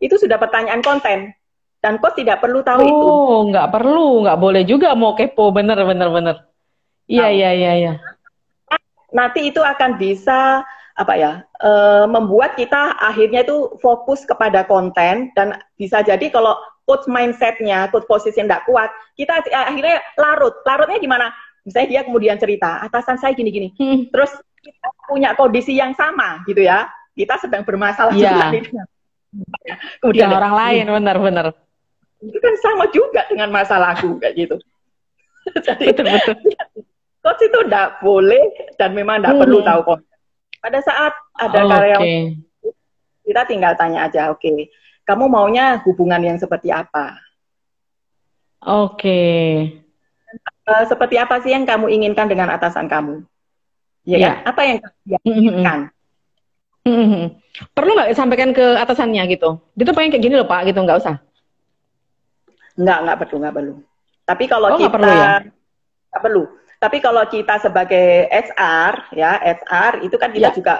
[0.00, 1.36] Itu sudah pertanyaan konten.
[1.84, 2.96] Dan coach tidak perlu tahu itu.
[2.96, 6.36] Oh, nggak perlu, nggak boleh juga mau kepo, bener, bener, bener.
[7.04, 7.92] Iya, iya, iya, iya.
[9.14, 10.66] nanti itu akan bisa
[10.98, 17.08] apa ya eh, membuat kita akhirnya itu fokus kepada konten dan bisa jadi kalau coach
[17.08, 20.54] mindsetnya, coach posisi tidak kuat, kita akhirnya larut.
[20.64, 21.32] Larutnya gimana?
[21.64, 23.72] Misalnya dia kemudian cerita, atasan saya gini-gini.
[23.80, 24.08] Hmm.
[24.12, 26.88] Terus kita punya kondisi yang sama gitu ya.
[27.16, 28.52] Kita sedang bermasalah Iya.
[28.52, 28.84] juga.
[30.02, 31.46] Kemudian Dengan orang lain, bener.
[32.24, 34.56] Itu kan sama juga dengan masalahku kayak gitu.
[35.66, 36.34] Jadi Betul, betul.
[37.20, 38.44] coach itu tidak boleh
[38.76, 39.42] dan memang tidak Hmm.
[39.44, 40.08] perlu tahu konten.
[40.58, 41.68] Pada saat ada Oke.
[41.68, 42.08] karyawan
[43.24, 44.68] kita tinggal tanya aja, oke,
[45.04, 47.16] kamu maunya hubungan yang seperti apa?
[48.60, 49.20] Oke.
[50.64, 53.24] Eh, seperti apa sih yang kamu inginkan dengan atasan kamu?
[54.04, 54.28] Ya, Iya.
[54.28, 54.36] kan?
[54.44, 55.78] apa yang kamu Hmm, inginkan?
[56.84, 57.26] hmm, hmm.
[57.72, 59.60] Perlu nggak sampaikan ke atasannya gitu?
[59.72, 61.16] Dia tuh pengen kayak gini loh Pak, gitu nggak usah.
[62.74, 63.74] Enggak, enggak perlu, enggak perlu.
[64.24, 65.28] Tapi kalau Oh, kita perlu ya?
[66.10, 66.42] nggak perlu.
[66.82, 70.54] Tapi kalau kita sebagai HR, ya HR itu kan kita Ya.
[70.54, 70.74] juga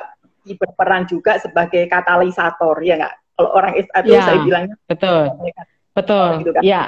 [0.44, 3.14] berperan juga sebagai katalisator, ya enggak?
[3.34, 4.24] Kalau orang HR itu Ya.
[4.26, 5.22] saya bilangnya Betul,
[5.94, 6.28] betul.
[6.44, 6.62] Gitu kan?
[6.62, 6.82] Ya,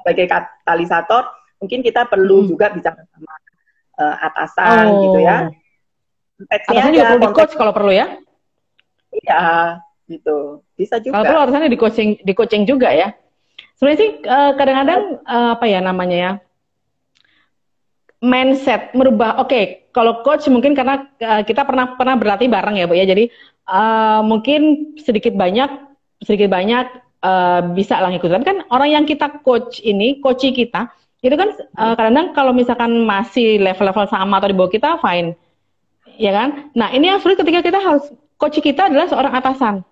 [0.00, 1.22] sebagai katalisator,
[1.58, 2.48] mungkin kita perlu Hmm.
[2.48, 3.32] juga bicara sama
[3.94, 5.02] eh, atasan Oh.
[5.06, 5.36] gitu ya.
[6.34, 8.06] Konteksnya atasannya juga perlu di coach kalau perlu ya.
[9.14, 9.42] iya,
[10.10, 10.66] gitu.
[10.74, 11.14] Bisa juga.
[11.14, 13.14] Kalau perlu atasannya di coaching, di coaching juga ya.
[13.84, 16.32] Sebenarnya sih eh, kadang-kadang eh, apa ya namanya ya,
[18.24, 22.88] mindset merubah oke okay, kalau coach mungkin karena uh, kita pernah pernah berlatih bareng ya
[22.88, 23.04] bu ya.
[23.04, 23.28] Jadi
[23.68, 25.68] uh, mungkin sedikit banyak
[26.24, 26.88] sedikit banyak
[27.20, 30.88] uh, bisa lah ikut tapi kan orang yang kita coach ini coachi kita
[31.20, 35.36] itu kan uh, kadang kalau misalkan masih level-level sama atau di bawah kita fine.
[36.16, 36.72] Ya kan?
[36.72, 38.08] Nah ini yang sulit ketika kita harus
[38.40, 39.84] coach kita adalah seorang atasan.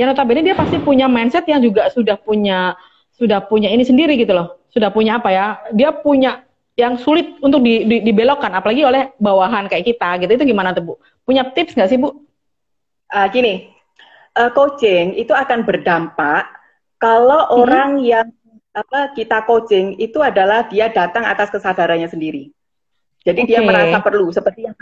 [0.00, 2.76] Yang notabene dia pasti punya mindset yang juga sudah punya
[3.16, 7.64] sudah punya ini sendiri gitu loh sudah punya apa ya dia punya yang sulit untuk
[7.64, 10.30] di, di, dibelokkan, apalagi oleh bawahan kayak kita gitu.
[10.36, 10.94] Itu gimana tuh Bu?
[11.24, 12.12] Punya tips nggak sih Bu?
[13.08, 13.72] Uh, gini,
[14.36, 16.44] uh, coaching itu akan berdampak
[17.00, 17.56] kalau hmm.
[17.64, 18.28] orang yang
[18.76, 22.52] apa kita coaching itu adalah dia datang atas kesadarannya sendiri.
[23.24, 23.50] Jadi okay.
[23.56, 24.76] dia merasa perlu seperti yang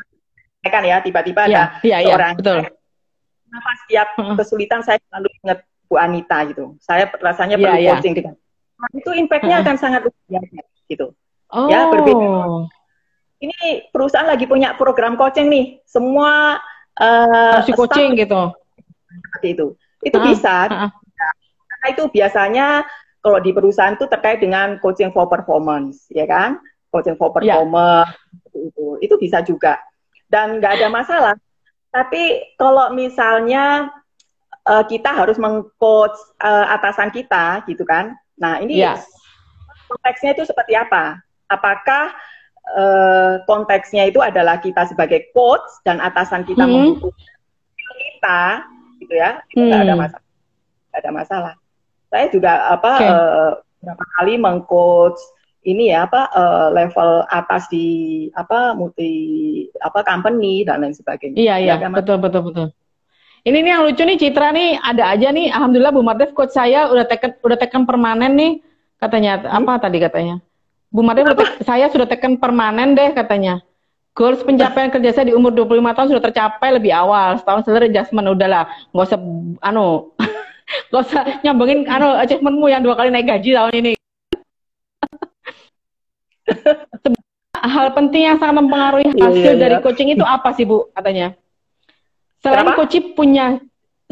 [0.64, 2.64] kan ya tiba-tiba ya, ada ya, seorang betul.
[3.44, 4.36] kenapa setiap hmm.
[4.40, 5.58] kesulitan saya selalu ingat
[5.94, 6.74] Bu Anita gitu.
[6.82, 8.34] Saya rasanya perlu ya, coaching dengan.
[8.74, 11.06] Nah, itu impactnya akan sangat luar biasa gitu.
[11.54, 11.70] Oh.
[11.70, 12.26] Ya, berbeda.
[13.38, 15.78] Ini perusahaan lagi punya program coaching nih.
[15.86, 16.58] Semua
[16.98, 18.50] uh, coaching gitu.
[19.06, 19.66] Seperti itu.
[20.02, 20.66] Itu uh, bisa.
[20.66, 20.90] Uh,
[21.70, 22.66] Karena itu biasanya
[23.22, 26.58] kalau di perusahaan itu terkait dengan coaching for performance, ya kan?
[26.90, 27.62] Coaching for ya.
[27.62, 28.10] performance
[28.50, 28.66] yeah.
[28.66, 28.86] itu.
[28.98, 29.78] Itu bisa juga.
[30.26, 31.34] Dan nggak ada masalah.
[31.94, 33.86] Tapi kalau misalnya
[34.68, 38.16] uh, kita harus mengcoach uh, atasan kita gitu kan.
[38.40, 39.06] Nah, ini yes.
[39.86, 41.24] konteksnya itu seperti apa?
[41.48, 42.12] apakah
[42.76, 47.00] uh, konteksnya itu adalah kita sebagai coach dan atasan kita hmm.
[47.76, 48.64] kita
[49.04, 49.82] gitu ya itu hmm.
[49.84, 50.24] ada masalah
[50.90, 51.54] gak ada masalah
[52.08, 53.10] saya juga apa okay.
[53.10, 53.52] uh, eh,
[53.84, 55.20] berapa kali mengcoach
[55.64, 59.12] ini ya apa uh, level atas di apa multi
[59.80, 61.40] apa company dan lain sebagainya.
[61.40, 62.66] Iya iya betul betul betul.
[63.44, 66.88] Ini nih yang lucu nih Citra nih ada aja nih alhamdulillah Bu Mardev coach saya
[66.88, 68.52] udah teken udah teken permanen nih
[68.96, 69.58] katanya hmm?
[69.60, 70.40] apa tadi katanya
[70.94, 71.26] Bu Martin,
[71.66, 73.58] saya sudah tekan permanen deh katanya.
[74.14, 77.34] Goals pencapaian kerja saya di umur 25 tahun sudah tercapai lebih awal.
[77.34, 79.18] Setahun setelah adjustment udahlah, nggak usah
[79.58, 80.14] anu,
[80.94, 83.92] nggak usah nyambungin anu achievementmu yang dua kali naik gaji tahun ini.
[87.74, 89.62] Hal penting yang sangat mempengaruhi iya, hasil iya, iya.
[89.66, 91.34] dari coaching itu apa sih Bu katanya?
[92.44, 92.76] Selain Kenapa?
[92.84, 93.56] coaching punya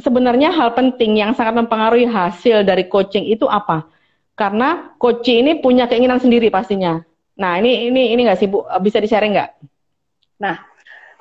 [0.00, 3.92] sebenarnya hal penting yang sangat mempengaruhi hasil dari coaching itu apa?
[4.32, 7.04] karena coach ini punya keinginan sendiri pastinya.
[7.36, 9.50] Nah ini ini ini nggak sih bu bisa di share nggak?
[10.40, 10.56] Nah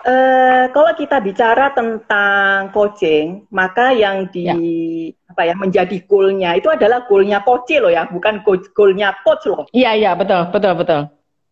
[0.08, 4.56] eh, kalau kita bicara tentang coaching maka yang di ya.
[5.32, 8.42] apa ya menjadi goalnya itu adalah goalnya coach loh ya bukan
[8.74, 9.68] goalnya coach loh.
[9.76, 11.02] Iya iya betul betul betul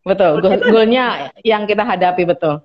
[0.08, 0.32] betul
[0.72, 2.64] goalnya yang kita hadapi betul.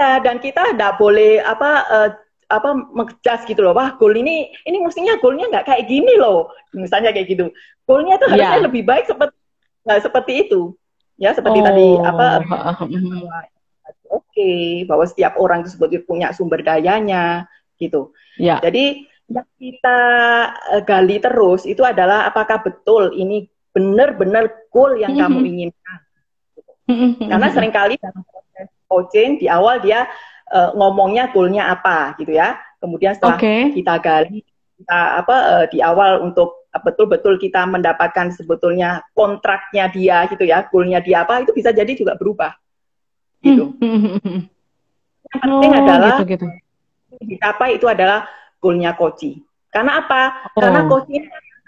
[0.00, 2.10] Ya, dan kita tidak boleh apa uh,
[2.52, 3.72] apa mengejas gitu loh.
[3.72, 6.52] Wah gol ini ini mestinya golnya nggak kayak gini loh.
[6.76, 7.46] Misalnya kayak gitu.
[7.88, 8.66] Golnya tuh harusnya yeah.
[8.68, 9.36] lebih baik seperti
[9.84, 10.60] nggak seperti itu.
[11.16, 11.64] Ya seperti oh.
[11.64, 12.26] tadi apa
[14.12, 17.48] oke okay, bahwa setiap orang itu sebetulnya punya sumber dayanya
[17.80, 18.12] gitu.
[18.40, 18.64] Yeah.
[18.64, 20.00] jadi yang kita
[20.76, 25.98] uh, gali terus itu adalah apakah betul ini benar-benar goal yang kamu inginkan.
[27.16, 28.20] Karena sering kali dalam
[28.92, 30.04] coaching di awal dia
[30.52, 32.60] uh, ngomongnya goalnya apa gitu ya.
[32.76, 33.72] Kemudian setelah okay.
[33.72, 34.44] kita gali
[34.76, 41.00] kita apa uh, di awal untuk betul-betul kita mendapatkan sebetulnya kontraknya dia gitu ya, goalnya
[41.00, 42.52] dia apa itu bisa jadi juga berubah
[43.40, 43.72] gitu.
[43.80, 44.48] Hmm.
[45.32, 46.46] Yang penting oh, adalah gitu, gitu.
[47.24, 48.28] dicapai itu adalah
[48.60, 49.40] goalnya koci.
[49.72, 50.52] Karena apa?
[50.52, 50.60] Oh.
[50.60, 51.22] Karena coachnya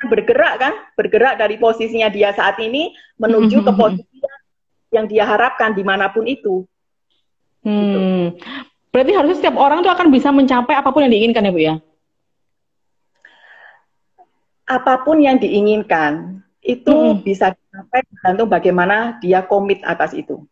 [0.05, 4.21] bergerak kan, bergerak dari posisinya dia saat ini menuju ke posisi
[4.93, 6.63] yang dia harapkan di mana pun itu.
[7.65, 7.73] Gitu.
[7.73, 8.37] Hmm.
[8.37, 8.45] Gitu.
[8.95, 11.75] Berarti harusnya setiap orang tuh akan bisa mencapai apa pun yang diinginkan ya Bu ya?
[14.71, 17.27] Apa pun yang diinginkan itu hmm.
[17.27, 20.47] bisa dicapai tergantung bagaimana dia komit atas itu.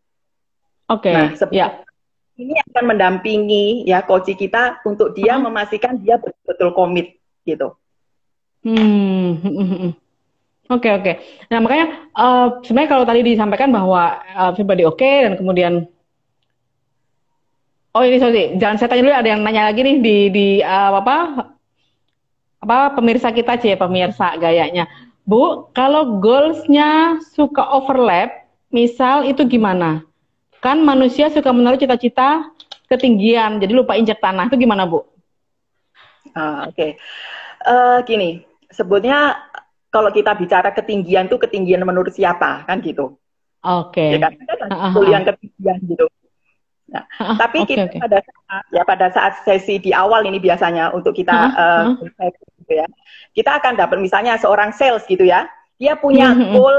[0.91, 1.09] Oke.
[1.09, 1.15] Okay.
[1.15, 1.67] Nah, ya.
[2.35, 5.47] ini akan mendampingi ya coach kita untuk dia hmm.
[5.47, 7.79] memastikan dia betul-betul komit gitu.
[8.67, 9.95] Hmm.
[10.71, 11.05] Oke okay, oke.
[11.05, 11.15] Okay.
[11.53, 15.85] Nah makanya uh, sebenarnya kalau tadi disampaikan bahwa uh, everybody oke okay, dan kemudian
[17.93, 20.97] Oh ini sorry, jangan saya tanya dulu ada yang nanya lagi nih di di uh,
[20.97, 21.17] apa
[22.65, 24.89] apa pemirsa kita sih pemirsa gayanya.
[25.29, 30.03] Bu, kalau goalsnya suka overlap, misal itu gimana?
[30.65, 32.49] Kan manusia suka menaruh cita-cita
[32.89, 34.49] ketinggian, jadi lupa injak tanah.
[34.49, 35.05] Itu gimana, Bu?
[36.33, 36.91] Uh, Oke, okay.
[37.69, 38.31] uh, eh, gini,
[38.73, 39.37] sebutnya
[39.93, 43.21] kalau kita bicara ketinggian tuh ketinggian menurut siapa, kan gitu.
[43.61, 44.01] Oke.
[44.01, 44.17] Okay.
[44.17, 46.09] Ya kan, kan ketinggian gitu.
[46.93, 48.01] Nah, uh, tapi okay, kita okay.
[48.05, 52.73] pada saat ya pada saat sesi di awal ini biasanya untuk kita uh, uh, gitu
[52.77, 52.87] ya,
[53.33, 55.49] kita akan dapat misalnya seorang sales gitu ya,
[55.81, 56.77] dia punya uh, goal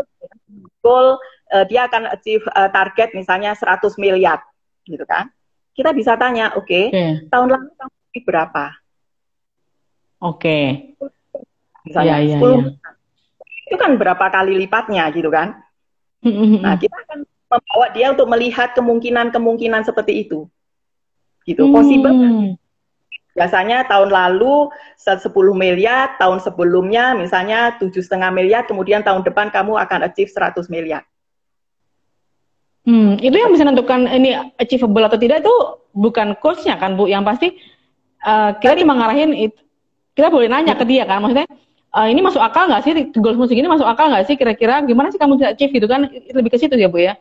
[0.86, 1.08] goal
[1.50, 4.38] uh, dia akan achieve uh, target misalnya 100 miliar,
[4.86, 5.34] gitu kan?
[5.74, 7.12] Kita bisa tanya, oke, okay, okay.
[7.34, 8.66] tahun lalu kamu berapa?
[10.22, 10.38] Oke.
[10.38, 10.66] Okay.
[11.90, 12.62] Misalnya ya, ya, 10 ya.
[13.68, 15.58] itu kan berapa kali lipatnya gitu kan?
[16.24, 20.50] Nah, kita akan membawa dia untuk melihat kemungkinan-kemungkinan seperti itu.
[21.46, 21.74] Gitu, hmm.
[21.74, 22.14] possible.
[23.34, 24.70] Biasanya tahun lalu
[25.02, 25.26] 10
[25.58, 31.02] miliar, tahun sebelumnya misalnya tujuh setengah miliar, kemudian tahun depan kamu akan achieve 100 miliar.
[32.84, 35.56] Hmm, itu yang bisa menentukan ini achievable atau tidak itu
[35.96, 37.56] bukan coachnya kan Bu, yang pasti
[38.28, 39.60] uh, kita cuma ngarahin itu,
[40.14, 41.48] kita boleh nanya ke dia kan, maksudnya
[41.96, 45.14] uh, ini masuk akal nggak sih goals musik ini masuk akal nggak sih kira-kira gimana
[45.14, 47.16] sih kamu bisa achieve gitu kan lebih ke situ ya Bu ya?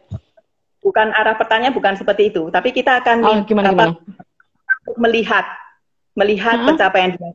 [0.82, 4.98] Bukan arah pertanyaan bukan seperti itu, tapi kita akan oh, gimana, apa, gimana?
[4.98, 5.46] melihat
[6.12, 6.66] melihat hmm?
[6.68, 7.32] pencapaian dia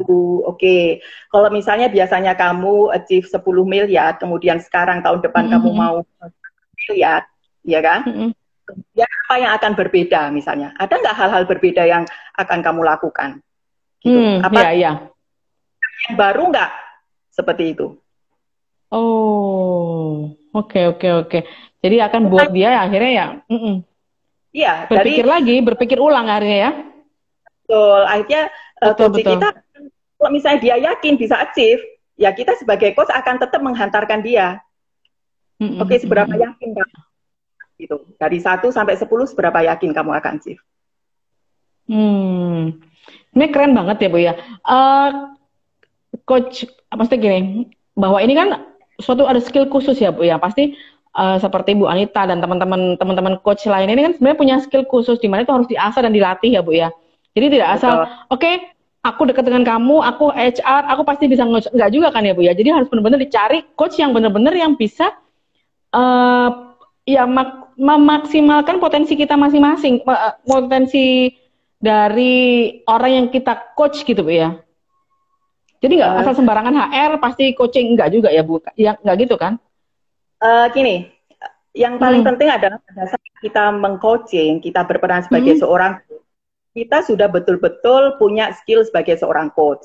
[0.00, 0.84] Oke, okay.
[1.30, 5.52] kalau misalnya biasanya kamu achieve 10 miliar, kemudian sekarang tahun depan hmm.
[5.52, 5.96] kamu mau
[6.88, 7.26] miliar,
[7.62, 8.00] ya kan?
[8.06, 8.30] Hmm.
[8.94, 10.74] Ya apa yang akan berbeda misalnya?
[10.78, 12.02] Ada nggak hal-hal berbeda yang
[12.38, 13.30] akan kamu lakukan?
[14.00, 14.14] Gitu.
[14.14, 14.92] Hmm, apa ya, ya.
[16.08, 16.70] yang baru nggak
[17.34, 17.98] seperti itu?
[18.90, 21.28] Oh, oke okay, oke okay, oke.
[21.28, 21.42] Okay.
[21.80, 23.26] Jadi akan buat dia akhirnya ya.
[24.52, 24.72] Iya.
[24.90, 26.70] Berpikir dari, lagi, berpikir ulang akhirnya ya.
[27.64, 28.00] Betul.
[28.04, 28.42] Akhirnya
[28.82, 29.32] uh, betul, coach betul.
[29.38, 29.48] kita
[30.20, 31.80] kalau misalnya dia yakin bisa achieve,
[32.20, 34.60] ya kita sebagai coach akan tetap menghantarkan dia.
[35.56, 35.80] Mm -hmm.
[35.80, 36.98] Oke, seberapa yakin kamu?
[37.80, 37.96] Gitu.
[38.20, 40.60] Dari 1 sampai 10 seberapa yakin kamu akan achieve?
[41.88, 42.76] Hmm.
[43.32, 44.34] Ini keren banget ya, Bu ya.
[44.62, 45.32] Uh,
[46.28, 48.68] coach apa sih gini, bahwa ini kan
[49.00, 50.36] suatu ada skill khusus ya, Bu ya.
[50.36, 50.76] Pasti
[51.14, 55.18] uh, seperti Bu Anita dan teman-teman teman-teman coach lain ini kan sebenarnya punya skill khusus
[55.18, 56.90] di mana itu harus diasah dan dilatih ya, Bu ya.
[57.30, 57.94] Jadi tidak asal,
[58.26, 62.36] oke, okay, aku dekat dengan kamu, aku HR, aku pasti bisa nggak juga kan ya
[62.36, 62.52] bu ya.
[62.52, 65.14] Jadi harus benar-benar dicari coach yang benar-benar yang bisa
[65.94, 66.74] uh,
[67.08, 70.04] ya mak memaksimalkan potensi kita masing-masing,
[70.44, 71.32] potensi
[71.80, 74.50] dari orang yang kita coach gitu bu ya.
[75.80, 79.56] Jadi nggak asal sembarangan HR pasti coaching nggak juga ya bu, ya nggak gitu kan?
[80.40, 81.12] Uh, gini,
[81.76, 82.30] yang paling hmm.
[82.34, 85.62] penting adalah pada saat kita mengcoaching, kita berperan sebagai hmm.
[85.62, 85.92] seorang
[86.74, 89.84] kita sudah betul-betul punya skill sebagai seorang coach.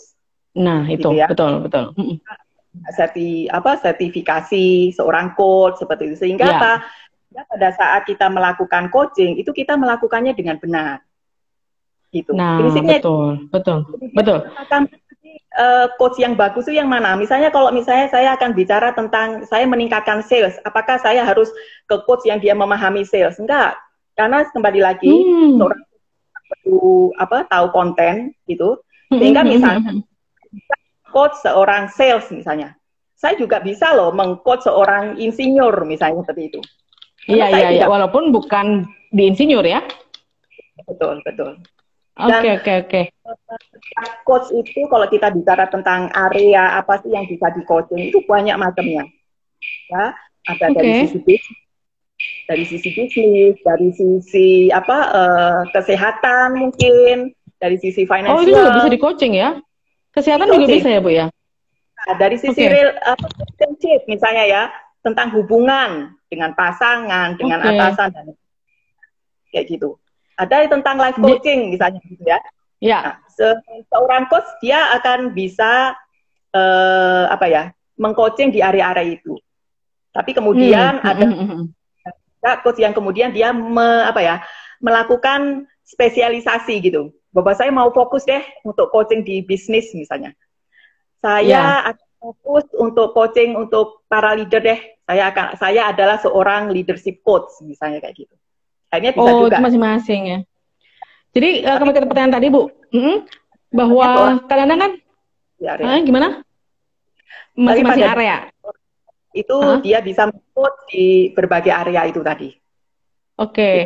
[0.55, 1.27] Nah, gitu itu ya.
[1.27, 1.91] betul, betul.
[2.93, 6.57] Serti apa sertifikasi seorang coach seperti itu sehingga ya.
[6.57, 6.71] apa?
[7.35, 11.03] Ya, pada saat kita melakukan coaching itu kita melakukannya dengan benar.
[12.15, 12.31] Gitu.
[12.31, 13.79] Nah, Prinsipnya betul, betul,
[14.15, 14.39] betul.
[14.55, 14.87] Akan
[15.57, 17.15] uh, coach yang bagus itu yang mana?
[17.15, 21.51] Misalnya kalau misalnya saya akan bicara tentang saya meningkatkan sales, apakah saya harus
[21.85, 23.37] ke coach yang dia memahami sales?
[23.37, 23.77] Enggak.
[24.15, 25.59] Karena kembali lagi hmm.
[25.59, 25.81] seorang
[26.45, 28.77] perlu apa tahu konten gitu
[29.09, 30.01] sehingga misalnya
[31.09, 32.77] coach seorang sales misalnya
[33.15, 36.59] saya juga bisa loh mengcoach seorang insinyur misalnya seperti itu
[37.31, 39.81] iya iya iya walaupun bukan di insinyur ya
[40.85, 41.57] betul betul
[42.15, 43.01] Oke oke oke.
[44.23, 48.55] Coach itu kalau kita bicara tentang area apa sih yang bisa di coaching itu banyak
[48.55, 49.03] macamnya.
[49.91, 50.15] Ya,
[50.47, 50.75] ada okay.
[50.79, 51.59] dari sisi bisnis,
[52.47, 58.39] dari sisi bisnis, dari sisi apa uh, kesehatan mungkin, dari sisi finansial.
[58.39, 59.59] Oh itu juga bisa di coaching ya?
[60.15, 61.27] Kesehatan juga bisa ya bu ya?
[62.05, 62.71] Nah, dari sisi okay.
[62.71, 64.63] real uh, relationship misalnya ya
[65.03, 67.75] tentang hubungan dengan pasangan, dengan okay.
[67.75, 68.25] atasan dan
[69.51, 69.99] kayak gitu.
[70.35, 72.39] Ada tentang life coaching di, misalnya gitu ya.
[72.83, 72.99] Ya.
[73.01, 73.47] Nah, se
[73.87, 75.95] seorang coach dia akan bisa
[76.51, 77.63] uh, apa ya
[77.95, 79.39] mengcoaching di area-area itu.
[80.11, 81.07] Tapi kemudian hmm.
[81.07, 81.65] ada hmm, hmm, hmm
[82.61, 84.35] coach yang kemudian dia me, apa ya
[84.77, 87.09] melakukan spesialisasi gitu.
[87.33, 90.37] Bapak saya mau fokus deh untuk coaching di bisnis misalnya.
[91.19, 91.89] Saya yeah.
[91.89, 94.79] akan fokus untuk coaching untuk para leader deh.
[95.05, 98.35] Saya akan saya adalah seorang leadership coach misalnya kayak gitu.
[98.95, 99.57] Akhirnya bisa oh, juga.
[99.59, 100.39] masing-masing ya.
[101.35, 103.15] Jadi uh, kembali ke pertanyaan tadi Bu, mm -hmm,
[103.75, 104.91] bahwa kadang-kadang kan
[105.59, 106.27] ya, uh, gimana?
[107.55, 108.55] Masing-masing area
[109.35, 109.83] itu huh?
[109.83, 112.55] dia bisa mengikut di berbagai area itu tadi.
[113.35, 113.77] Oke, okay.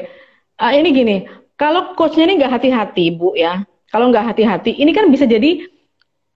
[0.61, 1.17] uh, ini gini,
[1.57, 5.65] kalau coachnya ini nggak hati-hati bu ya, kalau nggak hati-hati, ini kan bisa jadi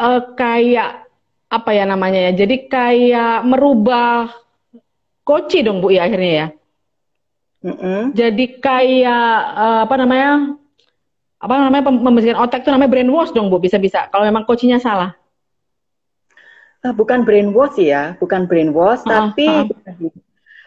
[0.02, 1.06] uh, kayak
[1.54, 4.34] apa ya namanya ya, jadi kayak merubah
[5.22, 6.48] coach dong bu ya akhirnya ya.
[7.64, 8.00] Mm -hmm.
[8.12, 10.60] Jadi kayak uh, apa namanya,
[11.40, 14.12] apa namanya membersihkan otak itu namanya brainwash dong bu, bisa-bisa.
[14.12, 15.16] Kalau memang coachnya salah.
[16.84, 20.12] Uh, bukan brainwash ya, bukan brainwash, uh, tapi uh.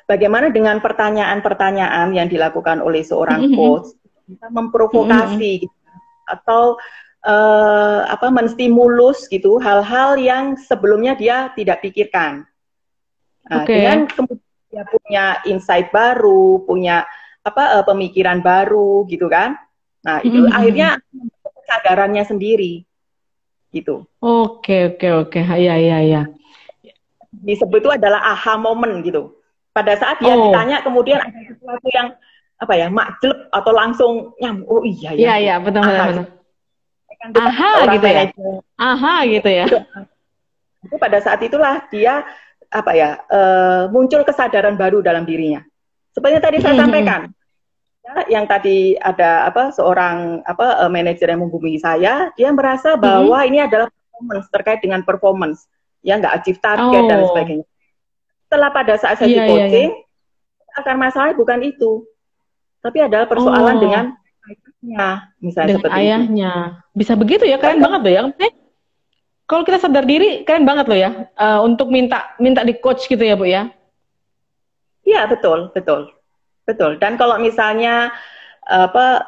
[0.08, 3.58] bagaimana dengan pertanyaan-pertanyaan yang dilakukan oleh seorang mm -hmm.
[3.60, 3.88] coach
[4.24, 6.32] bisa memprovokasi mm -hmm.
[6.32, 6.80] atau
[7.26, 12.48] uh, apa menstimulus gitu hal-hal yang sebelumnya dia tidak pikirkan.
[13.46, 13.84] Nah, okay.
[13.84, 14.08] dengan
[14.70, 17.06] dia punya insight baru, punya
[17.46, 19.54] apa uh, pemikiran baru gitu kan.
[20.02, 20.56] Nah, itu mm -hmm.
[20.58, 20.88] akhirnya
[21.66, 22.86] kesadarannya sendiri
[23.74, 24.06] gitu.
[24.22, 25.40] Oke, oke, oke.
[25.42, 26.22] Iya, iya, iya.
[27.30, 29.34] Disebut itu adalah aha moment gitu.
[29.74, 30.48] Pada saat dia oh.
[30.48, 32.16] ditanya kemudian ada sesuatu yang
[32.56, 35.20] apa ya, makjleb atau langsung nyam, oh iya ya.
[35.20, 36.26] Iya, iya, betul, betul, betul.
[37.36, 38.22] Aha gitu ya.
[38.80, 39.66] Aha gitu ya.
[40.86, 42.24] Itu pada saat itulah dia
[42.70, 45.62] apa ya uh, muncul kesadaran baru dalam dirinya.
[46.10, 47.28] Seperti tadi saya sampaikan,
[48.00, 53.36] ya, yang tadi ada apa seorang apa uh, manajer yang menghubungi saya, dia merasa bahwa
[53.36, 53.48] hmm.
[53.52, 55.68] ini adalah performance terkait dengan performance,
[56.00, 57.08] ya nggak achieve target oh.
[57.08, 57.66] dan sebagainya.
[58.48, 60.78] Setelah pada saat saya yeah, iya, coaching, yeah, yeah.
[60.80, 62.06] akar masalah bukan itu,
[62.80, 63.82] tapi adalah persoalan oh.
[63.82, 64.04] dengan
[64.48, 65.08] ayahnya,
[65.42, 66.52] misalnya dengan seperti ayahnya.
[66.56, 66.96] Itu.
[66.96, 68.22] Bisa begitu ya, keren banget loh ya
[69.46, 71.10] kalau kita sadar diri keren banget loh ya.
[71.38, 73.70] Uh, untuk minta minta di coach gitu ya bu ya?
[75.06, 76.10] Iya betul betul.
[76.66, 76.98] Betul.
[76.98, 78.10] Dan kalau misalnya
[78.66, 79.22] apa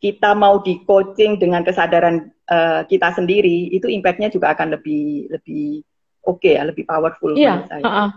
[0.00, 5.84] kita mau di coaching dengan kesadaran uh, kita sendiri itu impactnya juga akan lebih lebih
[6.24, 8.08] oke okay ya lebih powerful iya uh -uh.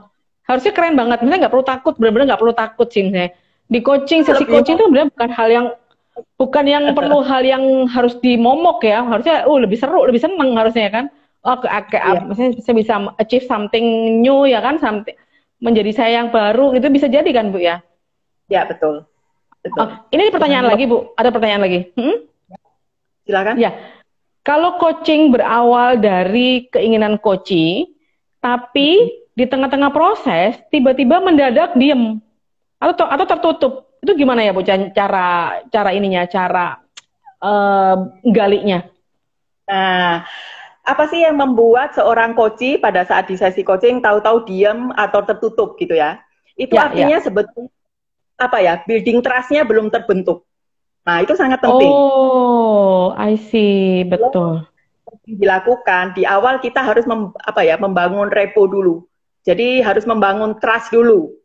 [0.47, 1.23] harusnya keren banget.
[1.23, 3.31] Misalnya nggak perlu takut benar-benar nggak perlu takut sih saya
[3.67, 5.67] di coaching sesi lebih coaching itu benar bukan hal yang
[6.39, 9.03] bukan yang perlu hal yang harus dimomok ya.
[9.03, 11.05] Harusnya uh lebih seru lebih seneng harusnya ya kan
[11.47, 12.19] oh ke, ke yeah.
[12.27, 14.77] maksudnya saya bisa achieve something new ya kan?
[14.77, 15.15] Something
[15.63, 17.79] menjadi saya yang baru itu bisa jadi kan bu ya?
[18.51, 19.07] Ya betul.
[19.63, 19.79] Betul.
[19.79, 21.15] Oh, ini pertanyaan lagi bu.
[21.15, 21.79] Ada pertanyaan lagi?
[21.95, 22.27] Hmm?
[23.27, 23.59] silakan.
[23.59, 23.75] Ya.
[24.47, 27.91] Kalau coaching berawal dari keinginan coaching
[28.39, 29.35] tapi hmm.
[29.35, 32.23] di tengah-tengah proses tiba-tiba mendadak diem.
[32.79, 33.73] Atau atau tertutup.
[33.99, 36.79] Itu gimana ya bu cara cara ininya cara
[37.43, 38.87] uh, galinya?
[39.67, 40.23] Nah
[40.87, 45.75] apa sih yang membuat seorang coach pada saat di sesi coaching tahu-tahu diam atau tertutup
[45.75, 46.23] gitu ya?
[46.55, 47.25] Itu ya, artinya ya.
[47.27, 47.71] sebetulnya
[48.39, 48.73] apa ya?
[48.87, 50.47] Building trust-nya belum terbentuk.
[51.03, 51.91] Nah, itu sangat penting.
[51.91, 54.63] Oh, I see, betul.
[55.27, 57.75] Dilakukan di awal kita harus mem, apa ya?
[57.75, 59.03] membangun repo dulu.
[59.43, 61.35] Jadi harus membangun trust dulu.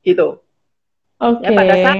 [0.00, 0.40] Gitu.
[1.20, 1.44] Oke.
[1.44, 1.52] Okay.
[1.52, 1.98] Ya, pada saat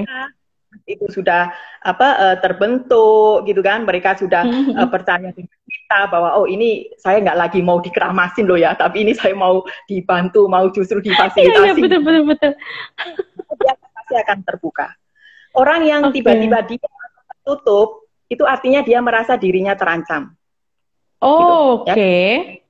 [0.87, 1.51] itu sudah
[1.83, 7.19] apa uh, terbentuk gitu kan mereka sudah uh, percaya dengan kita bahwa oh ini saya
[7.19, 11.71] nggak lagi mau dikeramasin loh ya tapi ini saya mau dibantu mau justru difasilitasi iya,
[11.71, 12.51] iya, betul betul betul
[13.61, 14.87] dia pasti akan terbuka
[15.59, 16.79] orang yang tiba-tiba okay.
[16.79, 16.91] dia
[17.43, 20.31] tutup itu artinya dia merasa dirinya terancam
[21.19, 21.57] oh, gitu, ya.
[21.59, 22.27] oke okay.
[22.31, 22.61] ya?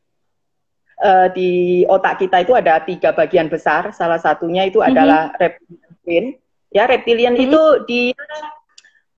[1.05, 1.49] uh, di
[1.85, 4.93] otak kita itu ada tiga bagian besar salah satunya itu mm -hmm.
[4.93, 6.37] adalah reptilian
[6.71, 7.45] Ya, reptilian hmm.
[7.45, 8.15] itu dia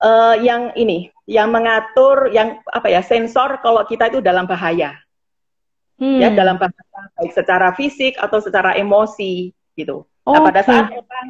[0.02, 4.98] uh, yang ini, yang mengatur, yang apa ya, sensor kalau kita itu dalam bahaya.
[5.94, 6.18] Hmm.
[6.18, 6.82] Ya, dalam bahaya
[7.14, 10.02] baik secara fisik atau secara emosi gitu.
[10.26, 11.28] Oh, nah, pada saat orang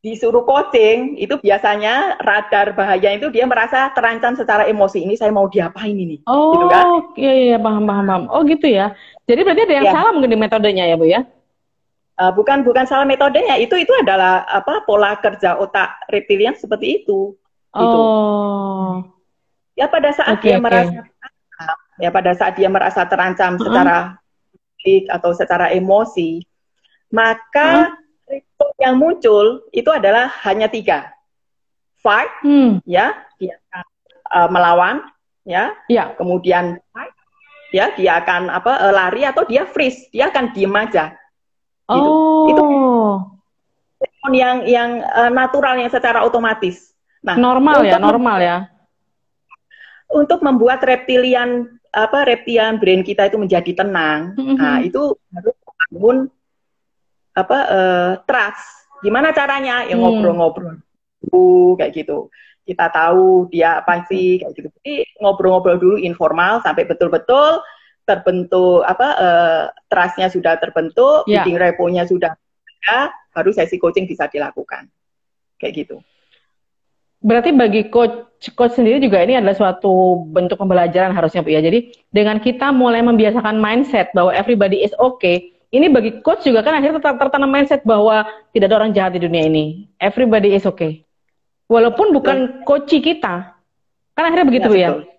[0.00, 5.04] disuruh coaching, itu biasanya radar bahaya itu dia merasa terancam secara emosi.
[5.04, 6.24] Ini saya mau diapain ini?
[6.24, 6.84] Oh, gitu kan?
[7.20, 8.22] iya, iya, paham, paham, paham.
[8.32, 8.96] Oh, gitu ya.
[9.28, 9.92] Jadi berarti ada yang ya.
[9.92, 11.20] salah mungkin di metodenya ya, Bu ya?
[12.20, 17.32] Uh, bukan bukan salah metodenya, itu itu adalah apa pola kerja otak reptilian seperti itu.
[17.72, 17.96] Gitu.
[17.96, 19.00] Oh.
[19.72, 20.64] Ya pada saat okay, dia okay.
[20.68, 21.00] merasa
[21.96, 23.64] ya pada saat dia merasa terancam uh-huh.
[23.64, 23.96] secara
[24.76, 26.44] fisik atau secara emosi,
[27.08, 27.96] maka
[28.28, 28.76] uh-huh.
[28.76, 31.08] yang muncul itu adalah hanya tiga,
[32.04, 32.84] fight, hmm.
[32.84, 33.84] ya dia akan
[34.28, 34.96] uh, melawan,
[35.48, 36.12] ya, ya.
[36.20, 37.16] kemudian fight,
[37.72, 41.16] ya dia akan apa uh, lari atau dia freeze, dia akan diem aja.
[41.90, 42.06] Gitu.
[42.06, 42.46] Oh.
[42.46, 42.62] Itu
[44.30, 46.94] yang yang uh, natural yang secara otomatis.
[47.20, 48.58] Nah, normal ya, normal ya.
[50.10, 54.56] Untuk membuat reptilian apa reptilian brain kita itu menjadi tenang, mm -hmm.
[54.56, 55.56] nah itu harus
[55.90, 56.18] bangun
[57.34, 58.86] apa uh, trust.
[59.02, 59.82] Gimana caranya?
[59.86, 60.00] Ya mm.
[60.00, 60.78] ngobrol-ngobrol
[61.34, 62.30] uh, kayak gitu.
[62.62, 64.68] Kita tahu dia apa sih kayak gitu.
[64.80, 67.58] Jadi ngobrol-ngobrol dulu informal sampai betul-betul
[68.04, 71.42] terbentuk apa uh, trustnya sudah terbentuk, yeah.
[71.42, 74.88] bidding repo-nya sudah ada, baru sesi coaching bisa dilakukan.
[75.60, 75.96] Kayak gitu.
[77.20, 81.60] Berarti bagi coach coach sendiri juga ini adalah suatu bentuk pembelajaran harusnya Bu ya.
[81.60, 86.80] Jadi dengan kita mulai membiasakan mindset bahwa everybody is okay, ini bagi coach juga kan
[86.80, 88.24] akhirnya tetap tertanam mindset bahwa
[88.56, 89.84] tidak ada orang jahat di dunia ini.
[90.00, 91.04] Everybody is okay.
[91.68, 93.54] Walaupun bukan coach kita.
[94.16, 95.09] Kan akhirnya begitu ya, Bu ya.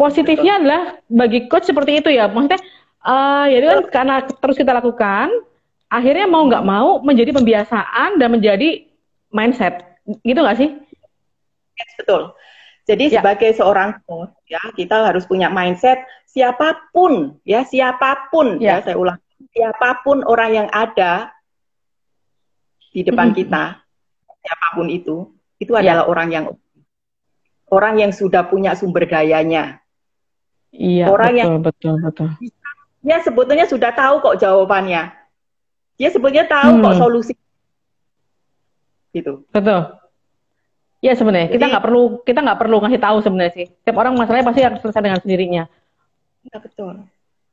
[0.00, 2.56] Positifnya adalah bagi coach seperti itu ya, maksudnya
[3.04, 5.28] uh, ya kan karena terus kita lakukan,
[5.92, 8.88] akhirnya mau nggak mau menjadi pembiasaan dan menjadi
[9.28, 10.72] mindset, gitu nggak sih?
[11.76, 12.32] Yes, betul.
[12.88, 13.20] Jadi ya.
[13.20, 18.88] sebagai seorang coach ya kita harus punya mindset siapa pun ya siapa pun ya, ya
[18.88, 19.20] saya ulang
[19.52, 21.28] siapa pun orang yang ada
[22.90, 23.78] di depan kita,
[24.42, 25.30] siapa pun itu,
[25.62, 26.44] itu adalah orang yang
[27.70, 29.78] orang yang sudah punya sumber dayanya.
[30.70, 32.28] Iya, orang betul, yang betul, betul.
[33.00, 35.10] Dia sebetulnya sudah tahu kok jawabannya.
[35.98, 36.84] Dia sebetulnya tahu hmm.
[36.84, 37.34] kok solusi.
[39.10, 39.42] Gitu.
[39.50, 40.00] Betul.
[41.00, 43.66] Iya sebenarnya kita nggak perlu kita nggak perlu ngasih tahu sebenarnya sih.
[43.72, 45.64] Setiap orang masalahnya pasti akan selesai dengan sendirinya.
[46.44, 46.94] Ya, betul.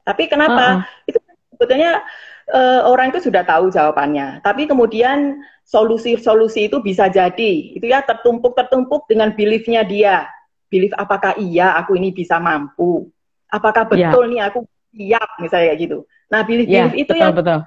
[0.04, 0.64] Tapi kenapa?
[0.64, 1.08] Uh -uh.
[1.08, 1.18] Itu
[1.56, 2.04] sebetulnya
[2.52, 4.44] uh, orang itu sudah tahu jawabannya.
[4.44, 10.28] Tapi kemudian solusi-solusi itu bisa jadi itu ya tertumpuk-tertumpuk dengan beliefnya dia.
[10.68, 13.08] Belief apakah iya aku ini bisa mampu?
[13.48, 14.12] Apakah ya.
[14.12, 14.32] betul yeah.
[14.32, 14.60] nih aku
[14.92, 15.98] siap misalnya kayak gitu.
[16.28, 17.60] Nah, belief-belief yeah, itu betul, yang betul.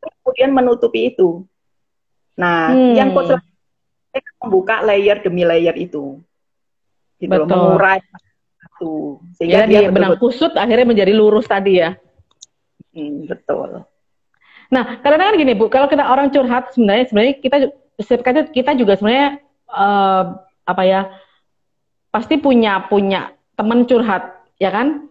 [0.00, 1.44] kemudian menutupi itu.
[2.40, 2.94] Nah, hmm.
[2.96, 3.36] yang coach
[4.40, 6.20] membuka layer demi layer itu.
[7.20, 7.48] Gitu betul.
[7.48, 8.00] mengurai
[8.60, 11.96] satu sehingga ya, dia benang kusut akhirnya menjadi lurus tadi ya.
[12.94, 13.84] Hmm, betul.
[14.72, 17.56] Nah, kadang-kadang gini Bu, kalau kita orang curhat sebenarnya sebenarnya kita
[18.50, 19.38] kita juga sebenarnya
[19.70, 21.00] uh, apa ya
[22.14, 25.10] pasti punya punya teman curhat ya kan?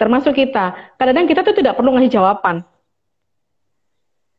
[0.00, 0.96] Termasuk kita.
[0.96, 2.64] Kadang-kadang kita tuh tidak perlu ngasih jawaban.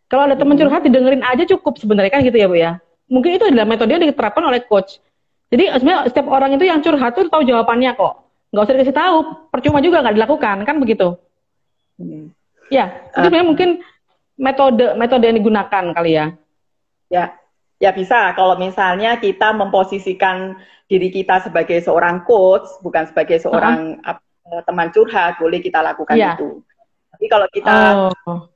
[0.09, 2.81] Kalau ada teman curhat didengerin aja cukup sebenarnya kan gitu ya bu ya?
[3.05, 4.97] Mungkin itu adalah metode yang diterapkan oleh coach.
[5.53, 8.25] Jadi sebenarnya setiap orang itu yang curhat tuh tahu jawabannya kok.
[8.49, 9.17] Nggak usah dikasih tahu.
[9.53, 11.13] Percuma juga nggak dilakukan kan begitu?
[11.93, 12.33] Hmm.
[12.73, 13.85] ya itu uh, mungkin
[14.33, 16.25] metode metode yang digunakan kali ya.
[17.13, 17.37] Ya,
[17.83, 18.31] ya bisa.
[18.31, 20.55] Kalau misalnya kita memposisikan
[20.87, 24.61] diri kita sebagai seorang coach, bukan sebagai seorang uh -huh.
[24.63, 26.39] teman curhat, boleh kita lakukan ya.
[26.39, 26.63] itu.
[27.11, 27.73] Tapi kalau kita
[28.07, 28.47] oh.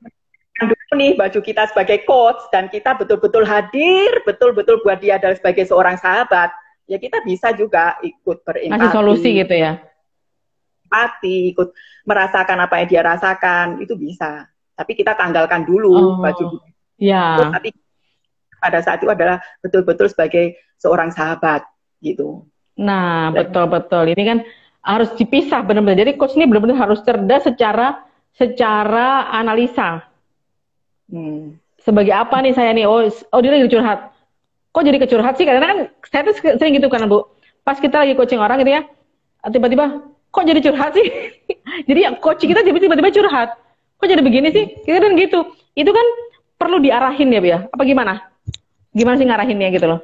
[0.58, 5.68] dulu nih baju kita sebagai coach dan kita betul-betul hadir, betul-betul buat dia adalah sebagai
[5.68, 6.48] seorang sahabat,
[6.88, 8.72] ya kita bisa juga ikut berempati.
[8.72, 9.78] Masih solusi gitu ya?
[10.88, 11.68] Empati, ikut
[12.08, 14.48] merasakan apa yang dia rasakan, itu bisa
[14.78, 16.62] tapi kita tanggalkan dulu oh, baju
[17.02, 17.50] ya.
[17.50, 17.74] tapi
[18.58, 21.66] pada saat itu adalah betul-betul sebagai seorang sahabat
[22.02, 22.46] gitu.
[22.78, 24.14] Nah, betul-betul.
[24.14, 24.38] Ini kan
[24.86, 25.98] harus dipisah benar-benar.
[26.06, 28.06] Jadi coach ini benar-benar harus cerdas secara
[28.38, 30.06] secara analisa.
[31.10, 31.58] Hmm.
[31.82, 32.86] Sebagai apa nih saya nih?
[32.86, 34.14] Oh, oh dia lagi curhat.
[34.70, 35.48] Kok jadi kecurhat sih?
[35.48, 37.26] Karena kan saya tuh sering gitu kan, Bu.
[37.66, 38.86] Pas kita lagi coaching orang gitu ya,
[39.50, 40.00] tiba-tiba
[40.30, 41.06] kok jadi curhat sih?
[41.88, 43.58] jadi ya coaching kita tiba-tiba curhat
[43.98, 44.64] kok jadi begini sih?
[44.86, 45.40] Kita kan gitu.
[45.74, 46.06] Itu kan
[46.54, 47.58] perlu diarahin ya, Bu ya?
[47.74, 48.22] Apa gimana?
[48.94, 50.00] Gimana sih ngarahinnya gitu loh?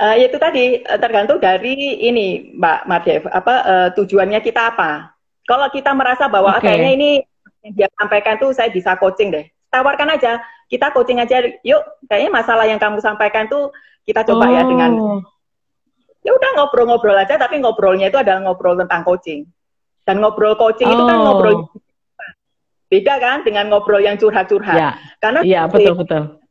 [0.00, 5.14] Uh, itu tadi eh, tergantung dari ini Mbak Madev, apa uh, tujuannya kita apa?
[5.46, 6.74] Kalau kita merasa bahwa okay.
[6.74, 7.10] kayaknya ini
[7.62, 11.82] yang dia sampaikan tuh saya bisa coaching deh, tawarkan aja, kita coaching aja, yuk.
[12.08, 13.70] Kayaknya masalah yang kamu sampaikan tuh
[14.02, 14.50] kita coba oh.
[14.50, 15.20] ya dengan oh.
[16.26, 19.46] ya udah ngobrol-ngobrol aja, tapi ngobrolnya itu adalah ngobrol tentang coaching.
[20.02, 20.94] Dan ngobrol coaching oh.
[20.98, 21.22] itu kan oh.
[21.30, 21.54] ngobrol
[22.92, 24.76] Beda kan dengan ngobrol yang curhat-curhat.
[24.76, 24.90] Ya.
[25.16, 26.41] Karena ya, betul betul.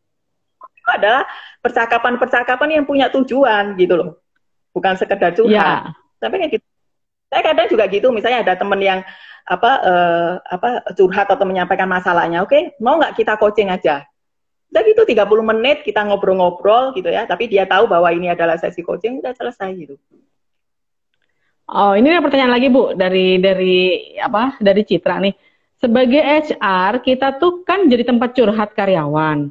[0.82, 1.24] Itu adalah
[1.62, 4.10] percakapan-percakapan yang punya tujuan gitu loh.
[4.74, 5.54] Bukan sekedar curhat.
[5.54, 5.94] Ya.
[6.18, 6.66] Tapi kayak gitu.
[7.32, 9.00] Saya kadang juga gitu, misalnya ada teman yang
[9.48, 12.44] apa uh, apa curhat atau menyampaikan masalahnya.
[12.44, 14.04] Oke, okay, mau nggak kita coaching aja?
[14.68, 15.24] Udah gitu 30
[15.56, 19.70] menit kita ngobrol-ngobrol gitu ya, tapi dia tahu bahwa ini adalah sesi coaching udah selesai
[19.80, 19.96] gitu.
[21.72, 24.60] Oh, ini ada pertanyaan lagi Bu dari dari apa?
[24.60, 25.36] Dari Citra nih
[25.82, 29.50] sebagai HR, kita tuh kan jadi tempat curhat karyawan.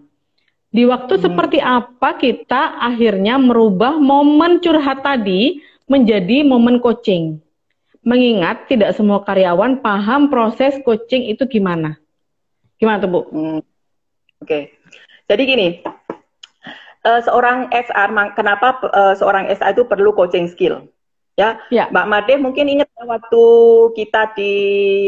[0.70, 1.22] Di waktu hmm.
[1.26, 5.58] seperti apa kita akhirnya merubah momen curhat tadi
[5.90, 7.42] menjadi momen coaching?
[8.06, 11.98] Mengingat tidak semua karyawan paham proses coaching itu gimana.
[12.78, 13.20] Gimana tuh Bu?
[13.28, 13.60] Hmm.
[14.40, 14.62] Oke, okay.
[15.28, 15.68] jadi gini,
[17.04, 20.88] uh, seorang HR, kenapa uh, seorang HR itu perlu coaching skill?
[21.36, 21.92] Ya, ya.
[21.92, 23.44] Mbak Made mungkin ingat waktu
[24.00, 24.54] kita di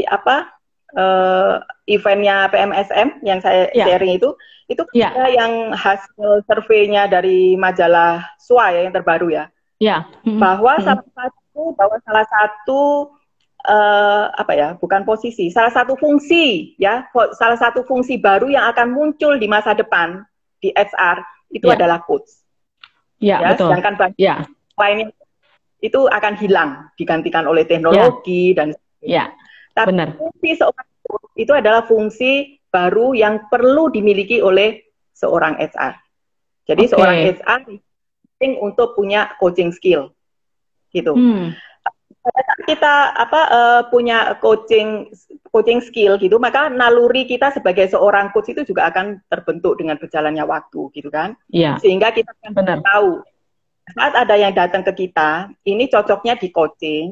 [0.05, 0.52] apa
[0.97, 3.86] uh, eventnya PMSM yang saya yeah.
[3.88, 4.32] sharing itu,
[4.68, 5.12] itu yeah.
[5.28, 9.45] yang hasil surveinya dari majalah SWA ya, yang terbaru ya.
[9.82, 10.07] Yeah.
[10.22, 10.40] Mm-hmm.
[10.40, 10.86] Bahwa mm-hmm.
[10.86, 12.80] salah satu bahwa salah satu
[13.68, 18.95] uh, apa ya, bukan posisi, salah satu fungsi ya, salah satu fungsi baru yang akan
[18.95, 20.22] muncul di masa depan
[20.62, 21.20] di HR
[21.53, 21.76] itu yeah.
[21.76, 22.28] adalah coach.
[23.22, 23.70] Yeah, ya, betul.
[23.70, 24.43] sedangkan banyak yeah.
[24.74, 25.14] lainnya
[25.82, 28.57] itu akan hilang digantikan oleh teknologi yeah.
[28.59, 28.68] dan
[29.03, 29.28] yeah.
[29.73, 30.09] Tapi Benar.
[30.20, 34.81] fungsi seorang coach itu adalah fungsi baru yang perlu dimiliki oleh
[35.12, 35.97] seorang HR.
[36.68, 36.91] Jadi okay.
[36.93, 37.61] seorang HR
[38.37, 40.12] penting untuk punya coaching skill,
[40.93, 41.12] gitu.
[41.16, 41.53] Hmm.
[42.70, 45.11] kita apa uh, punya coaching
[45.51, 50.47] coaching skill gitu, maka naluri kita sebagai seorang coach itu juga akan terbentuk dengan berjalannya
[50.47, 51.35] waktu, gitu kan?
[51.51, 51.83] Iya.
[51.83, 52.79] Sehingga kita akan Benar.
[52.79, 53.27] tahu
[53.91, 57.11] saat ada yang datang ke kita, ini cocoknya di coaching,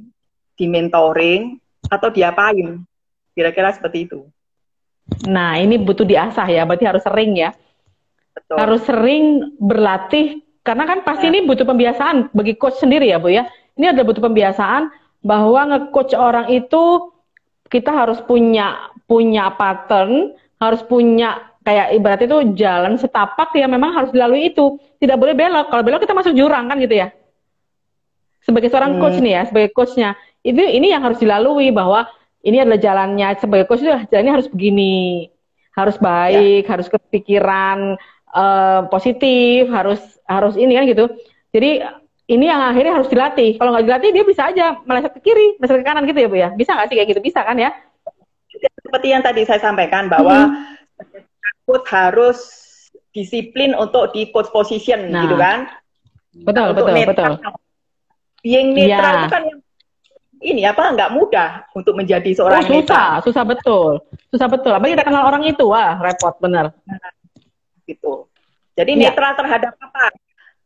[0.54, 1.58] di mentoring,
[1.88, 2.82] atau diapain?
[3.32, 4.26] Kira-kira seperti itu.
[5.26, 7.50] Nah, ini butuh diasah ya, berarti harus sering ya.
[8.30, 8.56] Betul.
[8.62, 9.24] harus sering
[9.58, 11.30] berlatih karena kan pasti ya.
[11.34, 13.50] ini butuh pembiasaan bagi coach sendiri ya Bu ya.
[13.74, 14.92] Ini ada butuh pembiasaan
[15.24, 17.10] bahwa nge-coach orang itu
[17.70, 24.10] kita harus punya punya pattern, harus punya kayak ibarat itu jalan setapak yang memang harus
[24.14, 24.78] dilalui itu.
[25.00, 25.72] Tidak boleh belok.
[25.72, 27.08] Kalau belok kita masuk jurang kan gitu ya.
[28.44, 29.00] Sebagai seorang hmm.
[29.00, 30.10] coach nih ya, sebagai coachnya,
[30.40, 32.08] itu ini yang harus dilalui bahwa
[32.40, 35.28] ini adalah jalannya sebagai coach itu jalannya harus begini,
[35.76, 36.70] harus baik, ya.
[36.72, 38.00] harus kepikiran
[38.32, 41.04] uh, positif, harus harus ini kan gitu.
[41.52, 41.84] Jadi
[42.30, 43.60] ini yang akhirnya harus dilatih.
[43.60, 46.36] Kalau nggak dilatih dia bisa aja meleset ke kiri, meleset ke kanan gitu ya bu
[46.38, 46.48] ya.
[46.56, 47.20] Bisa nggak sih kayak gitu?
[47.20, 47.70] Bisa kan ya?
[48.80, 51.22] Seperti yang tadi saya sampaikan bahwa hmm.
[51.68, 52.38] coach harus
[53.10, 55.26] disiplin untuk di coach position nah.
[55.28, 55.68] gitu kan.
[56.32, 57.32] Betul untuk betul betul.
[58.40, 59.20] Being netral ya.
[59.20, 59.44] itu kan
[60.40, 63.24] ini apa nggak mudah untuk menjadi seorang oh, susah, netral.
[63.24, 63.90] susah betul,
[64.32, 64.72] susah betul.
[64.72, 66.72] Apalagi kita kenal orang itu, wah repot bener.
[66.88, 67.12] Nah,
[67.84, 68.26] gitu.
[68.74, 69.12] Jadi ya.
[69.12, 70.08] netral terhadap apa?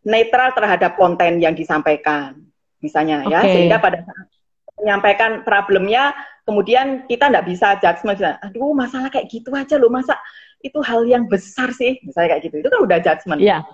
[0.04, 2.36] netral terhadap konten yang disampaikan,
[2.84, 3.32] misalnya okay.
[3.32, 4.28] ya, sehingga pada saat
[4.76, 6.12] menyampaikan problemnya,
[6.44, 10.20] kemudian kita nggak bisa judgement, aduh masalah kayak gitu aja loh, masa
[10.60, 13.40] itu hal yang besar sih, misalnya kayak gitu, itu kan udah judgement.
[13.40, 13.64] Iya.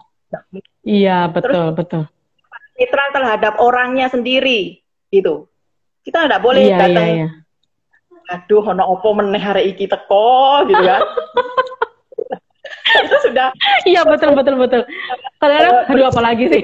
[0.86, 2.02] Iya betul Terus, betul.
[2.78, 4.78] Netral terhadap orangnya sendiri,
[5.10, 5.49] gitu.
[6.00, 7.08] Kita nggak boleh ya, datang.
[7.08, 7.28] Ya, ya.
[8.30, 11.02] Aduh, ono opo meneh hari iki teko, gitu kan.
[12.90, 13.48] itu sudah
[13.86, 14.82] iya betul betul betul
[15.38, 16.62] kadang-kadang uh, aduh apa lagi sih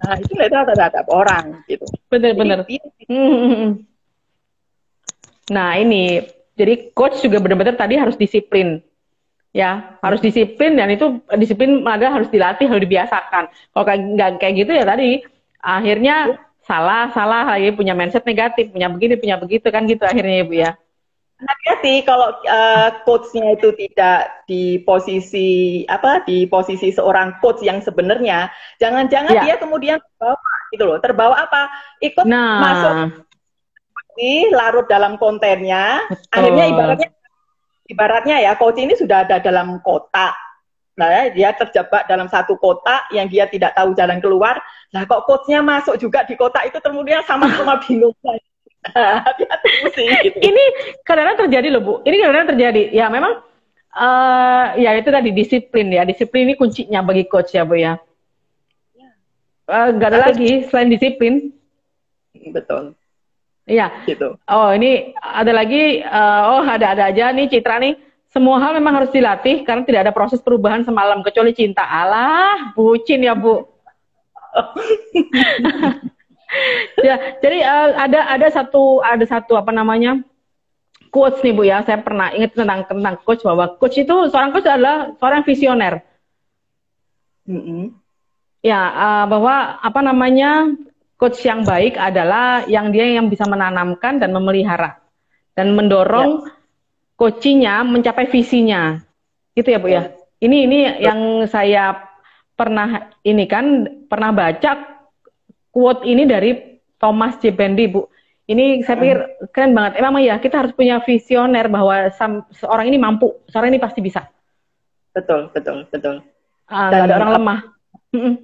[0.00, 2.58] nah itu netral terhadap orang gitu benar benar
[3.08, 3.84] hmm.
[5.52, 6.24] nah ini
[6.56, 8.80] jadi coach juga benar-benar tadi harus disiplin
[9.50, 14.54] ya harus disiplin dan itu disiplin ada harus dilatih harus dibiasakan kalau kayak nggak kayak
[14.62, 15.20] gitu ya tadi
[15.60, 16.16] akhirnya
[16.64, 20.54] salah salah lagi punya mindset negatif punya begini punya begitu kan gitu akhirnya ya bu
[20.54, 20.70] ya
[21.40, 28.52] hati-hati kalau uh, coachnya itu tidak di posisi apa di posisi seorang coach yang sebenarnya
[28.76, 29.42] jangan-jangan ya.
[29.48, 31.62] dia kemudian terbawa gitu loh terbawa apa
[32.04, 32.60] ikut nah.
[32.60, 32.94] masuk
[34.20, 36.28] di larut dalam kontennya Betul.
[36.28, 37.08] akhirnya ibaratnya
[37.88, 40.36] ibaratnya ya coach ini sudah ada dalam kotak
[41.00, 44.60] nah ya, dia terjebak dalam satu kotak yang dia tidak tahu jalan keluar
[44.92, 48.12] nah kok coachnya masuk juga di kotak itu kemudian sama-sama bingung
[49.26, 50.38] hati-hati gitu.
[50.40, 50.64] Ini
[51.04, 51.92] kadang-kadang terjadi loh Bu.
[52.04, 52.82] Ini kadang-kadang terjadi.
[52.92, 53.44] Ya memang
[53.92, 56.02] uh, ya itu tadi disiplin ya.
[56.08, 58.00] Disiplin ini kuncinya bagi coach ya Bu ya.
[59.70, 61.54] Uh, gak ada lagi selain disiplin.
[62.50, 62.96] Betul.
[63.68, 63.92] Iya.
[64.08, 64.40] Gitu.
[64.48, 66.00] Oh ini ada lagi.
[66.00, 67.94] Uh, oh ada-ada aja nih Citra nih.
[68.30, 71.82] Semua hal memang harus dilatih karena tidak ada proses perubahan semalam kecuali cinta.
[71.82, 73.66] Allah, bucin ya Bu.
[77.06, 80.22] ya, jadi uh, ada ada satu ada satu apa namanya
[81.10, 81.82] coach nih bu ya.
[81.82, 85.94] Saya pernah ingat tentang tentang coach bahwa coach itu seorang coach adalah seorang visioner.
[87.50, 87.82] Mm -hmm.
[88.62, 90.70] Ya uh, bahwa apa namanya
[91.18, 95.02] coach yang baik adalah yang dia yang bisa menanamkan dan memelihara
[95.58, 96.59] dan mendorong ya.
[97.20, 98.96] Coachingnya mencapai visinya.
[99.52, 100.08] Gitu ya bu ya.
[100.40, 102.08] Ini ini yang saya
[102.56, 105.04] pernah ini kan pernah baca
[105.68, 107.52] quote ini dari Thomas J.
[107.52, 108.08] Bendy, Bu.
[108.48, 109.18] Ini saya pikir
[109.52, 110.00] keren banget.
[110.00, 112.08] Emang ya kita harus punya visioner bahwa
[112.56, 114.26] seorang ini mampu, seorang ini pasti bisa.
[115.14, 116.24] Betul, betul, betul.
[116.66, 117.60] Uh, Dan ada orang lemah.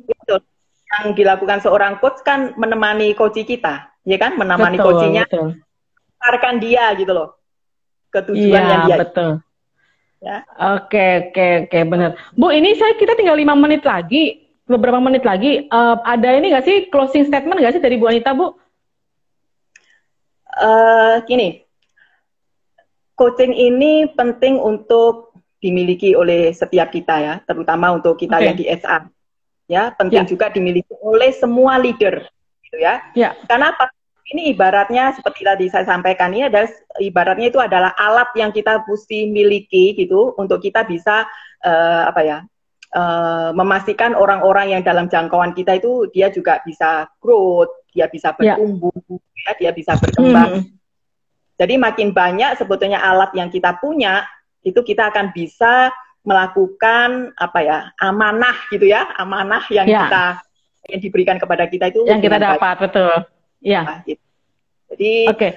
[0.06, 0.40] Betul.
[0.86, 4.38] Yang dilakukan seorang coach kan menemani coach kita, ya kan?
[4.38, 7.36] Menemani coachnya, mengantarkan dia gitu loh
[8.16, 8.96] ke tujuan ya, yang dia.
[9.04, 9.30] Betul.
[10.24, 10.36] Ya.
[10.80, 12.10] Oke, oke, oke, benar.
[12.32, 15.68] Bu, ini saya kita tinggal lima menit lagi beberapa menit lagi.
[15.68, 18.56] Uh, ada ini nggak sih closing statement nggak sih dari Bu Anita, Bu?
[20.56, 21.60] Uh, gini,
[23.12, 28.44] coaching ini penting untuk dimiliki oleh setiap kita ya, terutama untuk kita okay.
[28.48, 28.98] yang di SA.
[29.66, 30.30] Ya, penting yeah.
[30.30, 32.22] juga dimiliki oleh semua leader,
[32.64, 33.02] gitu ya.
[33.18, 33.34] Yeah.
[33.50, 33.90] Karena apa?
[34.26, 36.66] Ini ibaratnya seperti tadi saya sampaikan ini adalah
[36.98, 41.22] ibaratnya itu adalah alat yang kita mesti miliki gitu untuk kita bisa
[41.62, 42.38] uh, apa ya
[42.96, 48.54] uh, memastikan orang-orang yang dalam jangkauan kita itu dia juga bisa growth, dia bisa ya.
[48.58, 49.52] bertumbuh, yeah.
[49.52, 50.62] ya, dia bisa berkembang.
[50.62, 50.74] Hmm.
[51.56, 54.26] Jadi makin banyak sebetulnya alat yang kita punya,
[54.60, 55.88] itu kita akan bisa
[56.26, 60.02] melakukan apa ya amanah gitu ya, amanah yang yeah.
[60.06, 60.24] kita
[60.86, 62.78] yang diberikan kepada kita itu yang kita dapat baik.
[62.90, 63.14] betul.
[63.66, 63.82] Ya.
[63.82, 64.22] Nah, gitu.
[64.94, 65.50] Jadi okay.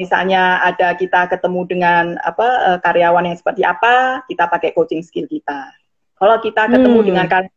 [0.00, 5.28] misalnya ada kita ketemu dengan apa eh, karyawan yang seperti apa, kita pakai coaching skill
[5.28, 5.68] kita.
[6.16, 7.08] Kalau kita ketemu hmm.
[7.12, 7.52] dengan kalian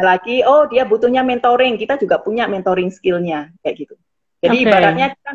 [0.00, 3.94] lagi, oh dia butuhnya mentoring, kita juga punya mentoring skillnya kayak gitu.
[4.40, 4.64] Jadi okay.
[4.64, 5.32] ibaratnya kita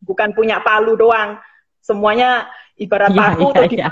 [0.00, 1.36] bukan punya palu doang,
[1.84, 2.48] semuanya
[2.80, 3.88] ibarat ya, paku ya, tuh ya.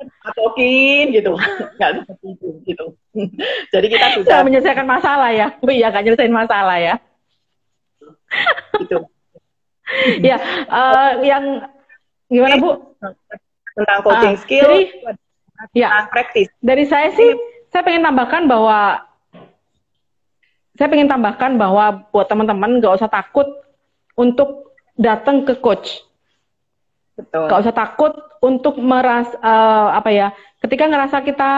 [0.00, 1.32] dipatokin gitu,
[1.76, 2.84] nggak seperti itu gitu.
[3.76, 6.96] Jadi kita sudah menyelesaikan masalah ya, Bu ya, nggak nyelesain masalah ya.
[8.80, 8.98] Itu.
[10.28, 10.36] ya,
[10.68, 11.68] uh, yang
[12.28, 12.70] gimana Bu?
[13.74, 14.82] Tentang coaching uh, skill, jadi,
[15.74, 16.48] ya, praktis.
[16.62, 17.30] Dari saya sih,
[17.74, 19.02] saya pengen tambahkan bahwa
[20.74, 23.46] saya pengen tambahkan bahwa buat teman-teman nggak usah takut
[24.18, 26.02] untuk datang ke coach.
[27.14, 27.46] Betul.
[27.46, 28.12] Gak usah takut
[28.42, 30.28] untuk meras uh, apa ya,
[30.58, 31.50] ketika ngerasa kita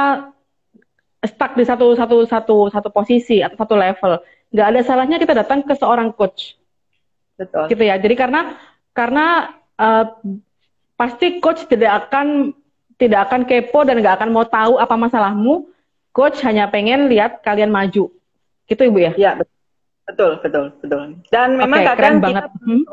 [1.24, 4.20] stuck di satu satu satu satu posisi atau satu level,
[4.53, 6.61] nggak ada salahnya kita datang ke seorang coach.
[7.37, 7.64] Betul.
[7.68, 7.97] Gitu ya.
[8.01, 8.57] Jadi karena
[8.97, 10.05] karena uh,
[10.97, 12.57] pasti coach tidak akan
[12.97, 15.68] tidak akan kepo dan nggak akan mau tahu apa masalahmu.
[16.16, 18.09] Coach hanya pengen lihat kalian maju.
[18.64, 19.12] Gitu Ibu ya?
[19.14, 19.30] Iya,
[20.09, 21.20] betul, betul, betul.
[21.28, 22.43] Dan memang okay, kadang kita.
[22.64, 22.84] Hmm?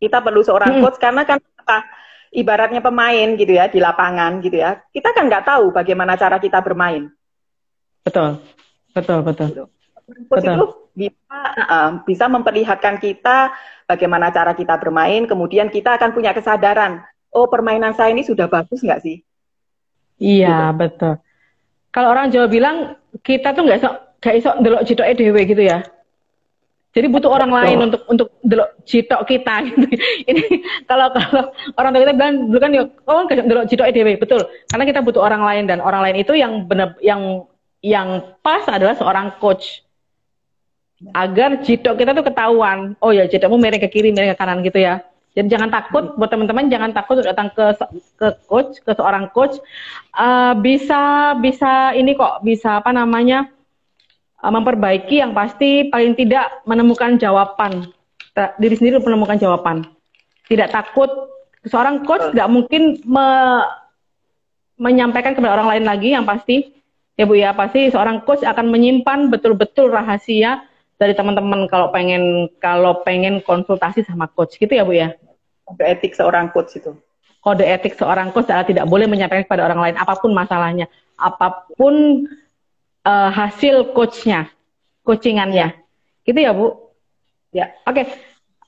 [0.00, 0.82] kita perlu seorang hmm.
[0.82, 1.86] coach karena kan apa?
[2.30, 4.78] Ibaratnya pemain gitu ya di lapangan gitu ya.
[4.90, 7.10] Kita kan nggak tahu bagaimana cara kita bermain.
[8.06, 8.38] Betul,
[8.94, 9.48] betul, betul.
[9.50, 9.64] Gitu.
[10.28, 11.38] Coach itu bisa
[11.70, 13.54] uh, bisa memperlihatkan kita
[13.86, 15.26] bagaimana cara kita bermain.
[15.26, 17.02] Kemudian kita akan punya kesadaran.
[17.30, 19.22] Oh permainan saya ini sudah bagus nggak sih?
[20.20, 20.78] Iya gitu.
[20.78, 21.14] betul.
[21.90, 22.76] Kalau orang Jawa bilang
[23.22, 23.78] kita tuh nggak
[24.20, 25.80] gak iso delok jitoke dhewe gitu ya.
[26.90, 29.86] Jadi butuh orang lain untuk untuk delok jitok kita gitu.
[30.26, 30.42] Ini
[30.90, 34.42] kalau kalau orang tua kita bilang dulu kan ya oh kan delok jitoke dhewe, betul.
[34.68, 37.46] Karena kita butuh orang lain dan orang lain itu yang benar yang
[37.80, 39.86] yang pas adalah seorang coach.
[41.16, 42.92] Agar jitok kita tuh ketahuan.
[43.00, 45.00] Oh ya, jitokmu miring ke kiri, miring ke kanan gitu ya.
[45.32, 47.72] Jadi jangan takut buat teman-teman jangan takut datang ke
[48.18, 49.56] ke coach, ke seorang coach.
[50.12, 53.48] Uh, bisa bisa ini kok bisa apa namanya?
[54.42, 57.92] Uh, memperbaiki yang pasti paling tidak menemukan jawaban
[58.56, 59.84] diri sendiri menemukan jawaban
[60.50, 61.10] tidak takut
[61.66, 63.26] seorang coach nggak mungkin me,
[64.80, 66.72] menyampaikan kepada orang lain lagi yang pasti
[67.14, 70.64] ya bu ya pasti seorang coach akan menyimpan betul-betul rahasia
[71.00, 75.16] dari teman-teman kalau pengen kalau pengen konsultasi sama coach gitu ya bu ya
[75.64, 76.92] kode etik seorang coach itu
[77.40, 81.68] kode etik seorang coach adalah tidak boleh menyampaikan kepada orang lain apa pun masalahnya apa
[81.76, 82.24] pun
[83.04, 84.48] uh, hasil coachnya,
[85.04, 85.76] coachingannya.
[86.24, 86.92] Gitu ya Bu?
[87.52, 87.72] Ya.
[87.84, 88.04] Oke.
[88.04, 88.06] Okay.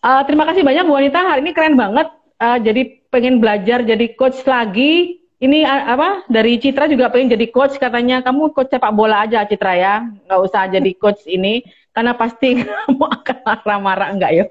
[0.02, 1.20] Uh, eh, terima kasih banyak Bu Wanita.
[1.20, 2.08] Hari ini keren banget.
[2.42, 5.22] Uh, jadi pengen belajar jadi coach lagi.
[5.42, 6.22] Ini apa?
[6.30, 7.74] Dari Citra juga pengen jadi coach.
[7.74, 9.94] Katanya kamu coach sepak bola aja Citra ya.
[10.26, 11.66] Nggak usah jadi coach ini.
[11.93, 14.45] Karena pasti kamu akan marah-marah enggak ya?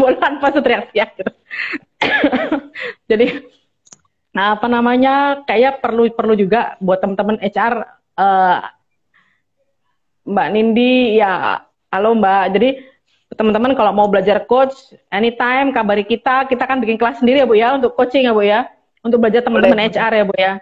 [0.00, 1.32] bola tanpa teriak-teriak gitu.
[3.10, 3.26] jadi
[4.34, 5.46] Nah, apa namanya?
[5.46, 7.74] Kayak perlu perlu juga buat teman-teman HR
[8.18, 8.58] uh, eh,
[10.26, 11.62] Mbak Nindi ya
[11.94, 12.44] halo Mbak.
[12.58, 12.68] Jadi
[13.34, 14.74] teman-teman kalau mau belajar coach
[15.14, 18.42] anytime kabari kita, kita kan bikin kelas sendiri ya Bu ya untuk coaching ya Bu
[18.42, 18.66] ya.
[19.06, 20.52] Untuk belajar teman-teman HR ya Bu ya.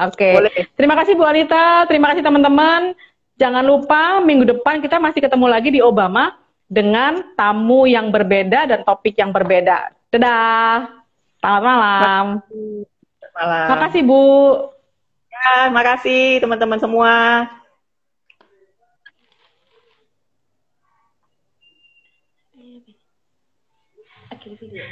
[0.00, 0.32] Oke.
[0.32, 0.64] Okay.
[0.78, 2.96] Terima kasih Bu Anita, terima kasih teman-teman.
[3.36, 8.80] Jangan lupa minggu depan kita masih ketemu lagi di Obama dengan tamu yang berbeda dan
[8.84, 9.92] topik yang berbeda.
[10.08, 11.04] Dadah.
[11.40, 11.80] Selamat malam
[13.40, 13.68] malam.
[13.72, 14.24] Makasih Bu.
[15.30, 17.12] Ya, makasih teman-teman semua.
[24.30, 24.84] Akhir video.